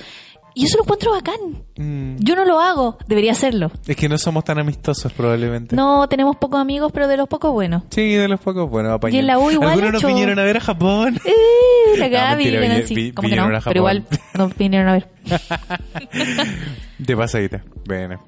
[0.58, 1.36] Y eso lo encuentro bacán.
[1.76, 3.72] Mm, Yo no lo hago, debería hacerlo.
[3.86, 5.76] es que no somos tan amistosos probablemente.
[5.76, 7.84] No, tenemos pocos amigos, pero de los pocos buenos.
[7.92, 9.16] Sí, de los pocos, bueno, apañan.
[9.16, 11.20] Y en la U igual Algunos nos vinieron a ver a Japón.
[11.26, 13.50] Eh, la No, Gaby, mentira, la vi- vi- ¿Cómo que no?
[13.66, 15.08] Pero igual nos vinieron a ver.
[16.98, 17.64] De pasadita.
[17.86, 18.24] Bueno.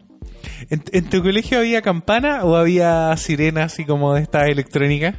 [0.69, 5.15] ¿En, en tu colegio había campana o había sirena así como de estas electrónicas?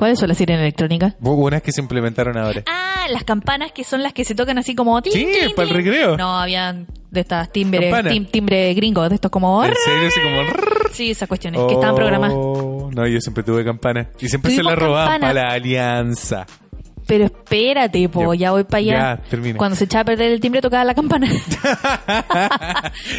[0.00, 1.14] ¿Cuáles son las sirenas electrónicas?
[1.20, 2.62] Hubo unas que se implementaron ahora.
[2.66, 5.02] Ah, las campanas que son las que se tocan así como...
[5.02, 5.76] tin, Sí, tin, para el tin.
[5.76, 6.16] recreo.
[6.16, 8.10] No, habían de estas timbres, Campana.
[8.10, 9.62] tim- timbre gringo, de estos como...
[9.62, 10.08] ¿En serio?
[10.08, 10.88] Así como...
[10.94, 12.34] Sí, esas cuestiones que estaban programadas.
[12.34, 14.08] Oh, No, yo siempre tuve campana.
[14.18, 15.34] Y siempre se Tuvimos la robaban campana.
[15.34, 16.46] para la alianza.
[17.06, 18.92] Pero espérate, po, Ya- ya voy para allá.
[18.92, 19.58] ya, termina.
[19.58, 21.26] Cuando se echaba a perder el timbre tocaba la campana.
[21.30, 21.42] ¿Eso,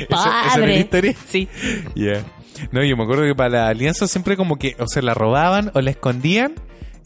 [0.10, 1.14] ¿Esa era la historia?
[1.28, 1.48] Sí.
[1.96, 2.24] Ya.
[2.72, 5.72] No, yo me acuerdo que para la alianza siempre como que o se la robaban
[5.74, 6.54] o la escondían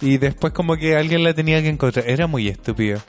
[0.01, 2.07] y después como que alguien la tenía que encontrar.
[2.09, 2.99] Era muy estúpido.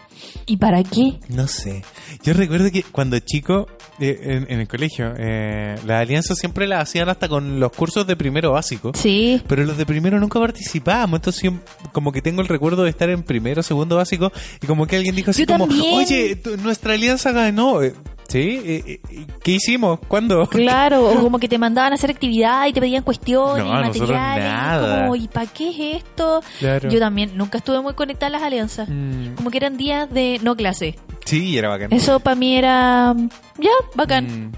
[0.46, 1.18] ¿Y para qué?
[1.28, 1.82] No sé.
[2.22, 3.66] Yo recuerdo que cuando chico,
[4.00, 8.06] eh, en, en el colegio, eh, las alianzas siempre las hacían hasta con los cursos
[8.06, 8.92] de primero básico.
[8.94, 9.42] Sí.
[9.46, 11.50] Pero los de primero nunca participábamos, entonces
[11.92, 14.32] como que tengo el recuerdo de estar en primero, segundo básico,
[14.62, 15.94] y como que alguien dijo así Yo como, también.
[15.98, 17.80] oye, tu- nuestra alianza ganó.
[18.28, 19.00] ¿Sí?
[19.42, 20.00] ¿Qué hicimos?
[20.08, 20.46] ¿Cuándo?
[20.48, 23.84] Claro, o como que te mandaban a hacer actividad y te pedían cuestiones No, y
[23.84, 24.44] materiales.
[24.44, 25.00] nada.
[25.02, 26.42] como, ¿y para qué es esto?
[26.58, 26.88] Claro.
[26.88, 28.88] Yo también nunca estuve muy conectada a las alianzas.
[28.88, 30.96] Mm, Como que eran días de no clase.
[31.24, 31.92] sí, era bacán.
[31.92, 33.14] Eso para mí era
[33.58, 34.26] ya, bacán.
[34.48, 34.52] Mm,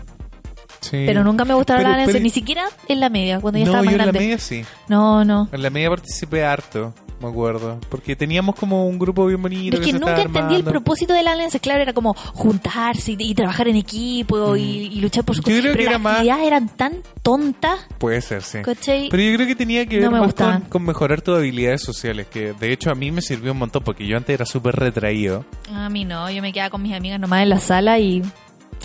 [0.80, 1.02] sí.
[1.06, 3.84] Pero nunca me gustaron las alianzas, ni siquiera en la media, cuando ya No, estaba
[3.84, 4.20] yo más en la grande.
[4.20, 4.64] media sí.
[4.88, 5.48] No, no.
[5.52, 7.78] En la media participé harto, me acuerdo.
[7.88, 9.76] Porque teníamos como un grupo bien bonito.
[9.76, 11.58] Es que nunca entendí el propósito de la alianza.
[11.58, 15.44] Claro, era como juntarse y, y trabajar en equipo y, y luchar por su Mm.
[15.50, 16.92] Yo creo Pero que era las más- actividades eran tan
[17.22, 18.58] tontas, Puede ser, sí.
[18.62, 19.08] ¿cachai?
[19.10, 21.82] Pero yo creo que tenía que No ver me más con, con mejorar tus habilidades
[21.82, 24.76] sociales, que de hecho a mí me sirvió un montón porque yo antes era súper
[24.76, 25.44] retraído.
[25.72, 28.22] A mí no, yo me quedaba con mis amigas nomás en la sala y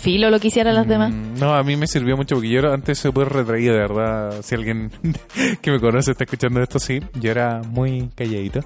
[0.04, 1.10] filo lo que hicieran las demás.
[1.12, 4.42] Mm, No, a mí me sirvió mucho porque yo era antes súper retraído, de verdad.
[4.42, 4.90] Si alguien
[5.62, 7.00] que me conoce está escuchando esto, sí.
[7.14, 8.60] Yo era muy calladito.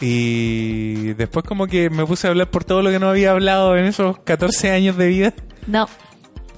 [0.00, 3.76] Y después como que me puse a hablar por todo lo que no había hablado
[3.76, 5.34] en esos 14 años de vida.
[5.66, 5.86] No,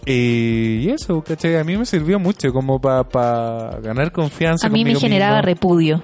[0.06, 1.56] Y eso, ¿cachai?
[1.56, 4.66] A mí me sirvió mucho como para ganar confianza.
[4.66, 5.46] a mí me generaba mismo.
[5.46, 6.02] repudio.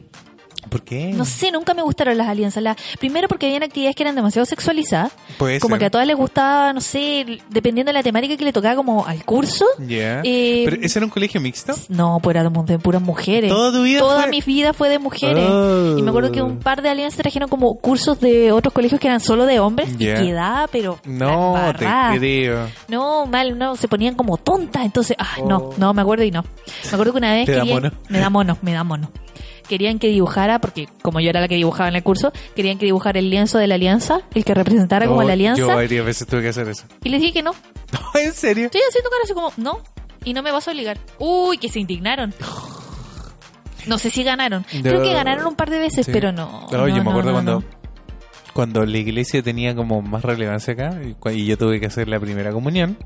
[0.69, 1.12] ¿Por qué?
[1.14, 2.62] No sé, nunca me gustaron las alianzas.
[2.62, 5.12] La, primero porque habían actividades que eran demasiado sexualizadas.
[5.39, 5.81] Puede Como ser.
[5.81, 9.07] que a todas les gustaba, no sé, dependiendo de la temática que le tocaba como
[9.07, 9.64] al curso.
[9.79, 10.21] Ya.
[10.25, 11.75] Eh, ¿Pero ese era un colegio mixto?
[11.89, 13.51] No, pues era de, puras mujeres.
[13.51, 15.45] ¿Toda tu vida Toda fue- mi vida fue de mujeres.
[15.49, 15.97] Oh.
[15.99, 19.07] Y me acuerdo que un par de alianzas trajeron como cursos de otros colegios que
[19.07, 19.97] eran solo de hombres.
[19.99, 20.21] Ya.
[20.21, 20.99] Y quedaba, pero.
[21.05, 21.87] No, te
[22.19, 22.69] creo.
[22.89, 24.85] No, mal, no, se ponían como tontas.
[24.85, 25.75] Entonces, ah, no, Oh.
[25.79, 26.43] no, me acuerdo y no.
[26.43, 27.91] Me acuerdo que una vez ¿Te da mono?
[28.09, 29.11] Me da mono, me da mono.
[29.69, 32.87] Querían que dibujara, porque como yo era la que dibujaba en el curso, querían que
[32.87, 35.61] dibujara el lienzo de la alianza, el que representara como No, la alianza.
[35.61, 36.85] Yo varias veces tuve que hacer eso.
[37.03, 37.53] Y les dije que no.
[37.93, 38.67] No, ¿en serio?
[38.67, 39.79] Estoy haciendo cara así como, no.
[40.25, 40.99] Y no me vas a obligar.
[41.19, 42.35] Uy, que se indignaron.
[43.87, 44.64] No sé si ganaron.
[44.83, 45.03] Creo No.
[45.03, 46.12] que ganaron un par de veces, Sí.
[46.12, 46.67] pero no.
[46.73, 47.64] No, yo no, me acuerdo no, cuando no.
[48.53, 52.19] cuando la iglesia tenía como más relevancia acá y, y yo tuve que hacer la
[52.19, 52.97] primera comunión.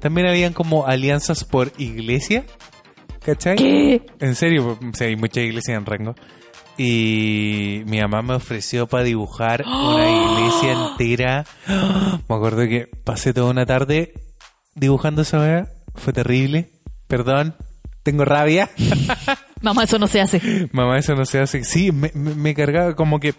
[0.00, 2.44] También habían como alianzas por iglesia.
[3.26, 3.56] ¿Cachai?
[3.56, 4.02] ¿Qué?
[4.20, 6.14] En serio, sea, hay muchas iglesias en Rango.
[6.78, 11.44] Y mi mamá me ofreció para dibujar una iglesia entera.
[12.28, 14.14] Me acuerdo que pasé toda una tarde
[14.76, 15.68] dibujando esa wea.
[15.96, 16.70] Fue terrible.
[17.08, 17.56] Perdón,
[18.04, 18.70] tengo rabia.
[19.62, 20.68] Mamá, eso no se hace.
[20.70, 21.64] Mamá, eso no se hace.
[21.64, 23.30] Sí, me, me, me cargaba como que...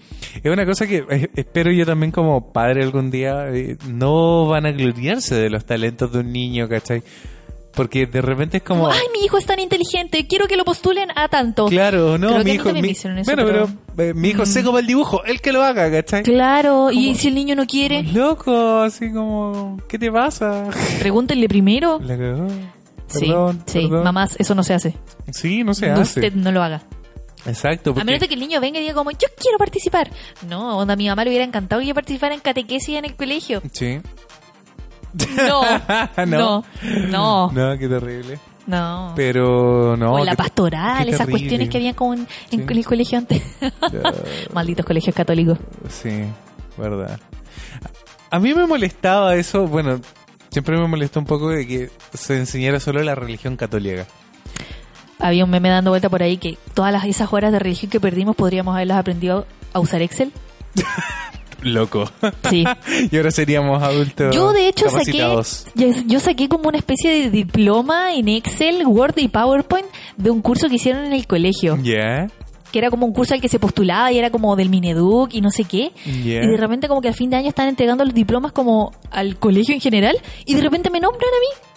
[0.43, 3.47] Es una cosa que espero yo también como padre algún día.
[3.53, 7.03] eh, no van a gloriarse de los talentos de un niño, ¿cachai?
[7.78, 8.89] Porque de repente es como...
[8.89, 11.67] Ay, mi hijo es tan inteligente, quiero que lo postulen a tanto.
[11.67, 12.73] Claro, no, Creo mi hijo...
[12.73, 15.63] mi- eso, bueno, pero, pero- eh, mi hijo sé como el dibujo, él que lo
[15.63, 16.23] haga, ¿cachai?
[16.23, 19.78] Claro, y si el niño no quiere, Loco, así como...
[19.88, 20.65] ¿Qué te pasa?
[20.99, 21.99] pregúntenle primero.
[23.07, 24.03] Sí, Perdón, sí, perdón.
[24.03, 24.93] mamás, eso no se hace.
[25.32, 26.19] Sí, no se No, hace.
[26.19, 26.82] Usted no lo haga.
[27.45, 27.93] Exacto.
[27.97, 30.11] A menos de que el niño venga y diga como, yo quiero participar.
[30.49, 33.15] No, onda, a mi mamá le hubiera encantado que yo participara en catequesis en el
[33.15, 33.61] colegio.
[33.71, 33.99] Sí.
[35.13, 35.61] No,
[36.25, 36.25] No.
[36.25, 36.63] no,
[37.07, 37.51] no.
[37.51, 38.39] No, qué terrible.
[38.65, 39.13] No.
[39.15, 40.13] Pero no.
[40.13, 41.39] o en la qué- pastoral, qué esas terrible.
[41.39, 42.73] cuestiones que había como en, en Sí.
[42.77, 43.41] el colegio antes.
[44.53, 45.57] Malditos colegios católicos.
[45.89, 46.23] Sí,
[46.77, 47.19] verdad.
[48.29, 50.01] A mí me molestaba eso, bueno,
[50.51, 54.05] siempre me molestó un poco de que se enseñara solo la religión católica.
[55.19, 57.99] Había un meme dando vuelta por ahí que todas las, esas horas de religión que
[58.01, 60.31] perdimos podríamos haberlas aprendido a usar Excel.
[61.61, 62.09] Loco.
[62.49, 62.63] Sí.
[63.11, 65.35] y ahora seríamos adultos Yo de hecho saqué,
[66.05, 69.87] yo, saqué como una especie de diploma en Excel, Word y PowerPoint
[70.17, 71.77] de un curso que hicieron en el colegio.
[71.81, 72.27] Ya,
[72.71, 75.41] Que era como un curso al que se postulaba y era como del Mineduc y
[75.41, 75.91] no sé qué.
[76.05, 76.43] ya.
[76.43, 79.37] Y de repente como que al fin de año están entregando los diplomas como al
[79.37, 81.67] colegio en general y de repente me nombran a mí.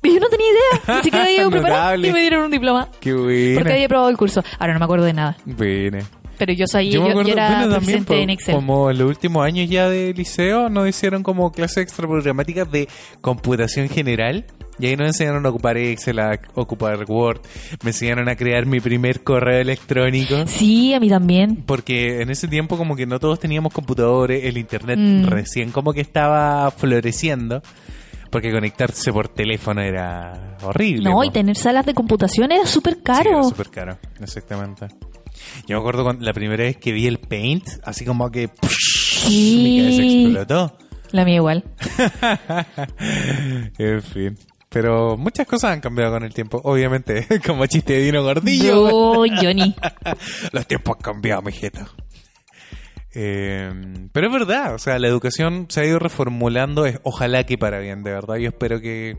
[0.00, 0.96] Y yo no tenía idea.
[0.96, 2.88] Ni siquiera había preparado y me dieron un diploma.
[3.00, 3.54] Qué buena.
[3.58, 4.44] Porque había probado el curso.
[4.58, 5.36] Ahora no me acuerdo de nada.
[5.44, 5.98] Buena.
[6.38, 8.54] Pero yo soy, yo, yo acuerdo, era bueno, también, proficiente po, en Excel.
[8.54, 12.88] como en los últimos años ya de liceo, nos hicieron como clases extra programáticas de
[13.20, 14.44] computación general.
[14.80, 17.40] Y ahí nos enseñaron a ocupar Excel, a ocupar Word.
[17.82, 20.36] Me enseñaron a crear mi primer correo electrónico.
[20.46, 21.64] Sí, a mí también.
[21.66, 25.24] Porque en ese tiempo como que no todos teníamos computadores, el internet Mm.
[25.26, 27.60] recién como que estaba floreciendo.
[28.30, 31.02] Porque conectarse por teléfono era horrible.
[31.08, 31.24] No, po.
[31.24, 33.30] y tener salas de computación era súper Sí, caro.
[33.30, 34.86] era súper caro, exactamente.
[35.66, 38.48] Yo me acuerdo cuando, la primera vez que vi el Paint, así como que
[39.28, 40.78] mi cabeza explotó.
[41.10, 41.64] La mía igual.
[43.78, 44.38] en fin.
[44.68, 46.60] Pero muchas cosas han cambiado con el tiempo.
[46.62, 49.24] Obviamente, como chiste de Dino Gordillo.
[49.24, 49.74] Yo, Johnny.
[50.52, 51.80] Los tiempos han cambiado, mijito.
[53.14, 53.72] Eh,
[54.12, 57.80] pero es verdad, o sea, la educación se ha ido reformulando, es, ojalá que para
[57.80, 58.36] bien, de verdad.
[58.36, 59.16] Yo espero que,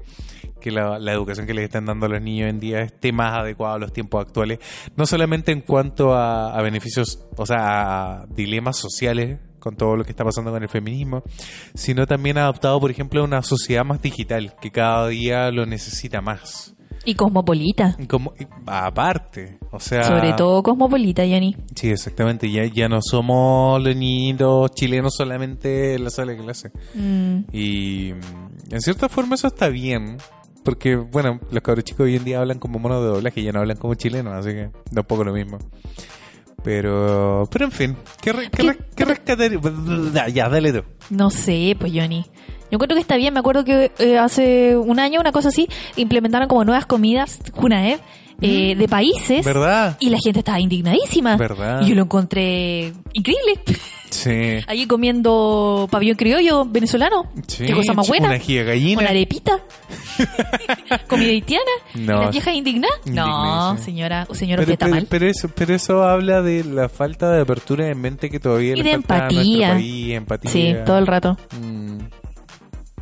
[0.59, 3.11] que la, la educación que les están dando a los niños hoy en día esté
[3.11, 4.59] más adecuada a los tiempos actuales,
[4.95, 10.03] no solamente en cuanto a, a beneficios, o sea, a dilemas sociales con todo lo
[10.05, 11.23] que está pasando con el feminismo,
[11.73, 16.21] sino también adaptado, por ejemplo, a una sociedad más digital, que cada día lo necesita
[16.21, 16.75] más.
[17.05, 17.95] Y cosmopolita.
[18.09, 18.33] Como,
[18.65, 20.03] aparte, o sea...
[20.03, 21.55] Sobre todo cosmopolita, Johnny.
[21.73, 22.51] Sí, exactamente.
[22.51, 26.71] Ya, ya no somos los niñitos chilenos solamente en la sala de clase.
[26.93, 30.17] Mm, Y en cierta forma eso está bien.
[30.69, 33.59] Porque, bueno, los cabros chicos hoy en día hablan como monos de doblaje, ya no
[33.59, 35.57] hablan como chilenos, así que da un poco lo mismo.
[36.63, 39.51] Pero, pero en fin, ¿qué, re- qué, ¿Qué- qué rescatar?
[40.33, 40.83] Ya, dale tú.
[41.09, 42.23] no sé, pues Johnny.
[42.69, 43.33] Yo encuentro que está bien.
[43.33, 47.99] Me acuerdo que eh, hace un año, una cosa así, implementaron como nuevas comidas, Junaev,
[48.41, 49.43] eh, de países.
[49.43, 49.97] ¿Verdad?
[49.99, 51.35] Y la gente estaba indignadísima.
[51.37, 51.81] ¿Verdad?
[51.81, 53.53] Y yo lo encontré increíble.
[54.09, 54.57] Sí.
[54.67, 57.27] Allí comiendo pabellón criollo venezolano.
[57.47, 57.65] sí.
[57.65, 58.27] Qué cosa más buena.
[58.29, 58.99] Una gallina.
[59.01, 59.59] Una arepita.
[61.07, 61.71] Comida haitiana.
[61.95, 62.17] No.
[62.17, 62.99] ¿Y las viejas indignadas?
[63.05, 67.41] No, señora, o señor Pero, pero- pero eso, pero eso habla de la falta de
[67.41, 69.73] apertura de mente que todavía Y le de falta a empatía.
[69.73, 70.51] país, empatía.
[70.51, 71.37] Sí, todo el rato.
[71.61, 71.99] Mm.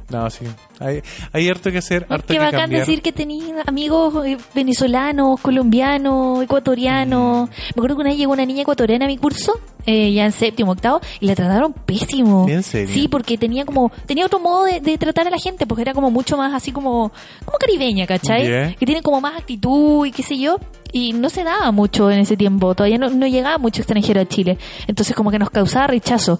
[0.09, 0.45] No, sí.
[0.79, 1.01] Hay,
[1.33, 2.81] hay harto que hacer, harto Qué que bacán cambiar.
[2.81, 7.49] decir que tenía amigos eh, venezolanos, colombianos, ecuatorianos.
[7.49, 10.31] Me acuerdo que una vez llegó una niña ecuatoriana a mi curso, eh, ya en
[10.31, 12.47] séptimo, octavo, y la trataron pésimo.
[12.47, 12.93] ¿En serio?
[12.93, 15.93] Sí, porque tenía como, tenía otro modo de, de tratar a la gente, porque era
[15.93, 17.11] como mucho más así como,
[17.45, 18.43] como caribeña, ¿cachai?
[18.45, 18.75] Yeah.
[18.75, 20.59] Que tiene como más actitud y qué sé yo.
[20.93, 24.25] Y no se daba mucho en ese tiempo, todavía no, no llegaba mucho extranjero a
[24.25, 24.57] Chile.
[24.87, 26.39] Entonces como que nos causaba rechazo.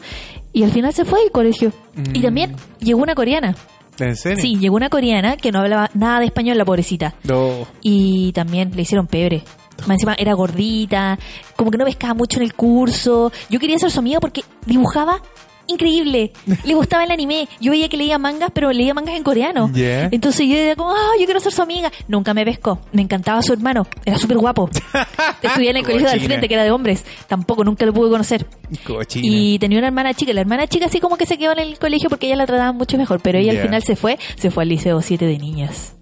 [0.53, 1.71] Y al final se fue del colegio.
[2.13, 2.21] Y Mm.
[2.21, 3.55] también llegó una coreana.
[3.99, 4.41] ¿En serio?
[4.41, 7.15] Sí, llegó una coreana que no hablaba nada de español, la pobrecita.
[7.23, 7.67] No.
[7.81, 9.43] Y también le hicieron pebre.
[9.81, 11.19] Más encima era gordita,
[11.55, 13.31] como que no pescaba mucho en el curso.
[13.49, 15.21] Yo quería ser su amiga porque dibujaba
[15.68, 16.32] increíble.
[16.63, 17.47] Le gustaba el anime.
[17.59, 19.72] Yo veía que leía mangas, pero leía mangas en coreano.
[19.74, 20.09] Yeah.
[20.11, 21.91] Entonces yo era como, ah, yo quiero ser su amiga.
[22.07, 22.80] Nunca me pescó.
[22.91, 23.88] Me encantaba su hermano.
[24.05, 24.70] Era súper guapo.
[25.41, 27.05] Estudié en el colegio del frente, que era de hombres.
[27.28, 28.45] Tampoco, nunca lo pude conocer.
[28.86, 29.28] Cochina.
[29.28, 30.34] Y tenía una hermana chica.
[30.34, 32.78] La hermana chica así como que se quedó en el colegio porque ella la trataban
[32.78, 33.20] mucho mejor.
[33.22, 34.18] Pero ella al final se fue.
[34.36, 35.95] Se fue al liceo 7 de niñas.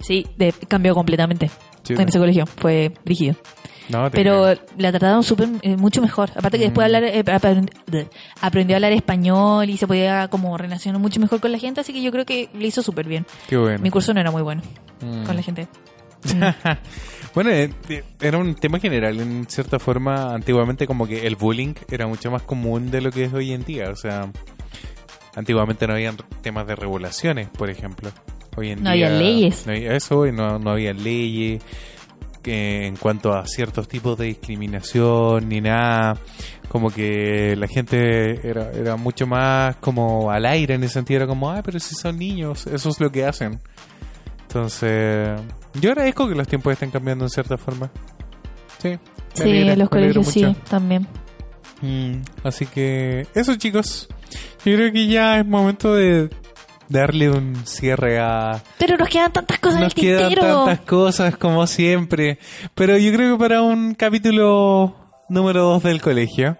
[0.00, 1.50] Sí, de, cambió completamente.
[1.90, 2.46] En ese colegio.
[2.46, 3.36] Fue rígido.
[3.88, 4.58] No, te Pero creo.
[4.76, 6.30] la trataron súper, eh, mucho mejor.
[6.36, 6.94] Aparte que después Mm.
[6.94, 8.08] hablar, eh,
[8.42, 11.80] aprendió a hablar español y se podía como relacionar mucho mejor con la gente.
[11.80, 13.24] Así que yo creo que le hizo súper bien.
[13.48, 13.78] Qué bueno.
[13.78, 14.60] Mi curso no era muy bueno
[15.00, 15.24] Mm.
[15.24, 15.68] con la gente.
[17.34, 17.72] bueno, eh,
[18.20, 19.20] era un tema general.
[19.20, 23.24] En cierta forma, antiguamente como que el bullying era mucho más común de lo que
[23.24, 23.88] es hoy en día.
[23.90, 24.30] O sea,
[25.34, 28.10] antiguamente no habían temas de regulaciones, por ejemplo.
[28.58, 29.06] Hoy en No día...
[29.06, 29.66] había leyes.
[29.66, 31.62] No había eso, y no, no había leyes
[32.48, 36.16] en cuanto a ciertos tipos de discriminación ni nada.
[36.68, 41.18] Como que la gente era, era mucho más como al aire en ese sentido.
[41.18, 43.58] Era como, ah, pero si son niños, eso es lo que hacen.
[44.42, 45.40] Entonces,
[45.80, 47.90] yo agradezco que los tiempos estén cambiando en cierta forma.
[48.78, 48.98] Sí.
[49.34, 51.06] Sí, alegra, los colegios sí, también.
[51.80, 54.08] Mm, así que, eso chicos.
[54.64, 56.28] Yo creo que ya es momento de
[56.88, 58.62] darle un cierre a...
[58.78, 60.64] Pero nos quedan tantas cosas Nos en el quedan tintero.
[60.64, 62.38] tantas cosas como siempre.
[62.74, 64.94] Pero yo creo que para un capítulo
[65.28, 66.56] número 2 del colegio,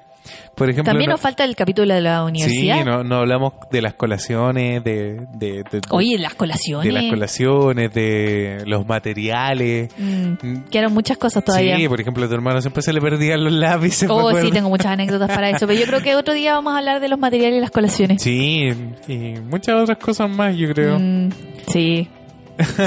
[0.55, 0.91] por ejemplo...
[0.93, 2.79] También no- nos falta el capítulo de la universidad.
[2.79, 5.26] Sí, no, no hablamos de las colaciones, de...
[5.35, 6.85] de, de- Oye, las colaciones.
[6.87, 9.91] de las colaciones, de los materiales.
[9.99, 11.76] Mm, quedaron muchas cosas todavía.
[11.76, 14.09] Sí, por ejemplo, a tu hermano siempre se le perdían los lápices.
[14.11, 15.66] Oh, sí, tengo muchas anécdotas para eso.
[15.66, 18.22] Pero yo creo que otro día vamos a hablar de los materiales y las colaciones.
[18.22, 18.68] Sí,
[19.07, 20.99] y muchas otras cosas más, yo creo.
[20.99, 21.31] Mm,
[21.68, 22.09] sí.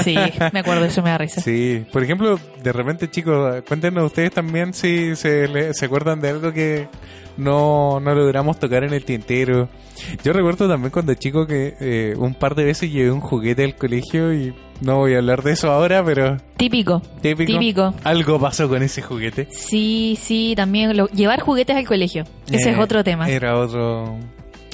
[0.04, 0.14] Sí,
[0.52, 1.40] me acuerdo, eso me da risa.
[1.40, 6.28] Sí, por ejemplo, de repente, chicos, cuéntenos ustedes también si se, le- se acuerdan de
[6.28, 6.88] algo que
[7.36, 9.68] no, no logramos tocar en el tintero.
[10.24, 13.76] Yo recuerdo también cuando chico que eh, un par de veces llevé un juguete al
[13.76, 17.00] colegio y no voy a hablar de eso ahora, pero Típico.
[17.20, 17.52] típico.
[17.52, 17.94] Típico.
[18.04, 19.46] Algo pasó con ese juguete.
[19.50, 22.24] Sí, sí, también lo- llevar juguetes al colegio.
[22.50, 23.28] Ese Eh, es otro tema.
[23.28, 24.16] Era otro,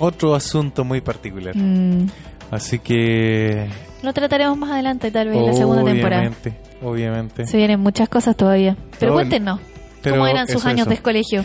[0.01, 1.55] otro asunto muy particular.
[1.57, 2.07] Mm,
[2.51, 3.67] Así que...
[4.03, 6.23] lo trataremos más adelante, tal vez, en la segunda temporada.
[6.23, 7.47] Obviamente, obviamente.
[7.47, 8.75] Se vienen muchas cosas todavía.
[8.99, 9.61] Pero Oh, cuéntenos,
[10.03, 10.91] pero ¿cómo eran sus eso, años eso.
[10.91, 11.45] de colegio?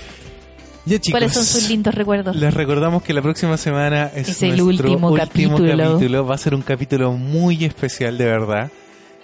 [0.86, 1.20] Ya, chicos.
[1.20, 2.36] ¿Cuáles son sus lindos recuerdos?
[2.36, 5.78] Les recordamos que la próxima semana es, Es el nuestro último capítulo.
[5.78, 6.26] capítulo.
[6.26, 8.72] Va a ser un capítulo muy especial, de verdad.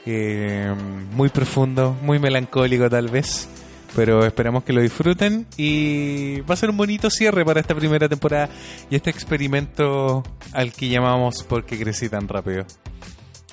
[0.06, 0.74] Eh,
[1.12, 3.50] muy profundo, muy melancólico tal vez.
[3.96, 8.08] Pero esperamos que lo disfruten y va a ser un bonito cierre para esta primera
[8.08, 8.48] temporada
[8.90, 12.66] y este experimento al que llamamos Porque crecí tan rápido.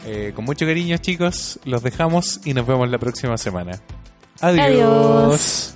[0.05, 3.81] Eh, con mucho cariño chicos, los dejamos y nos vemos la próxima semana.
[4.41, 4.67] Adiós.
[4.67, 5.76] Adiós.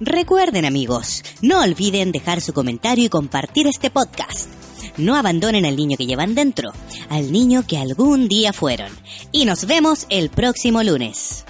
[0.00, 4.48] Recuerden amigos, no olviden dejar su comentario y compartir este podcast.
[4.96, 6.70] No abandonen al niño que llevan dentro,
[7.08, 8.92] al niño que algún día fueron.
[9.32, 11.44] Y nos vemos el próximo lunes.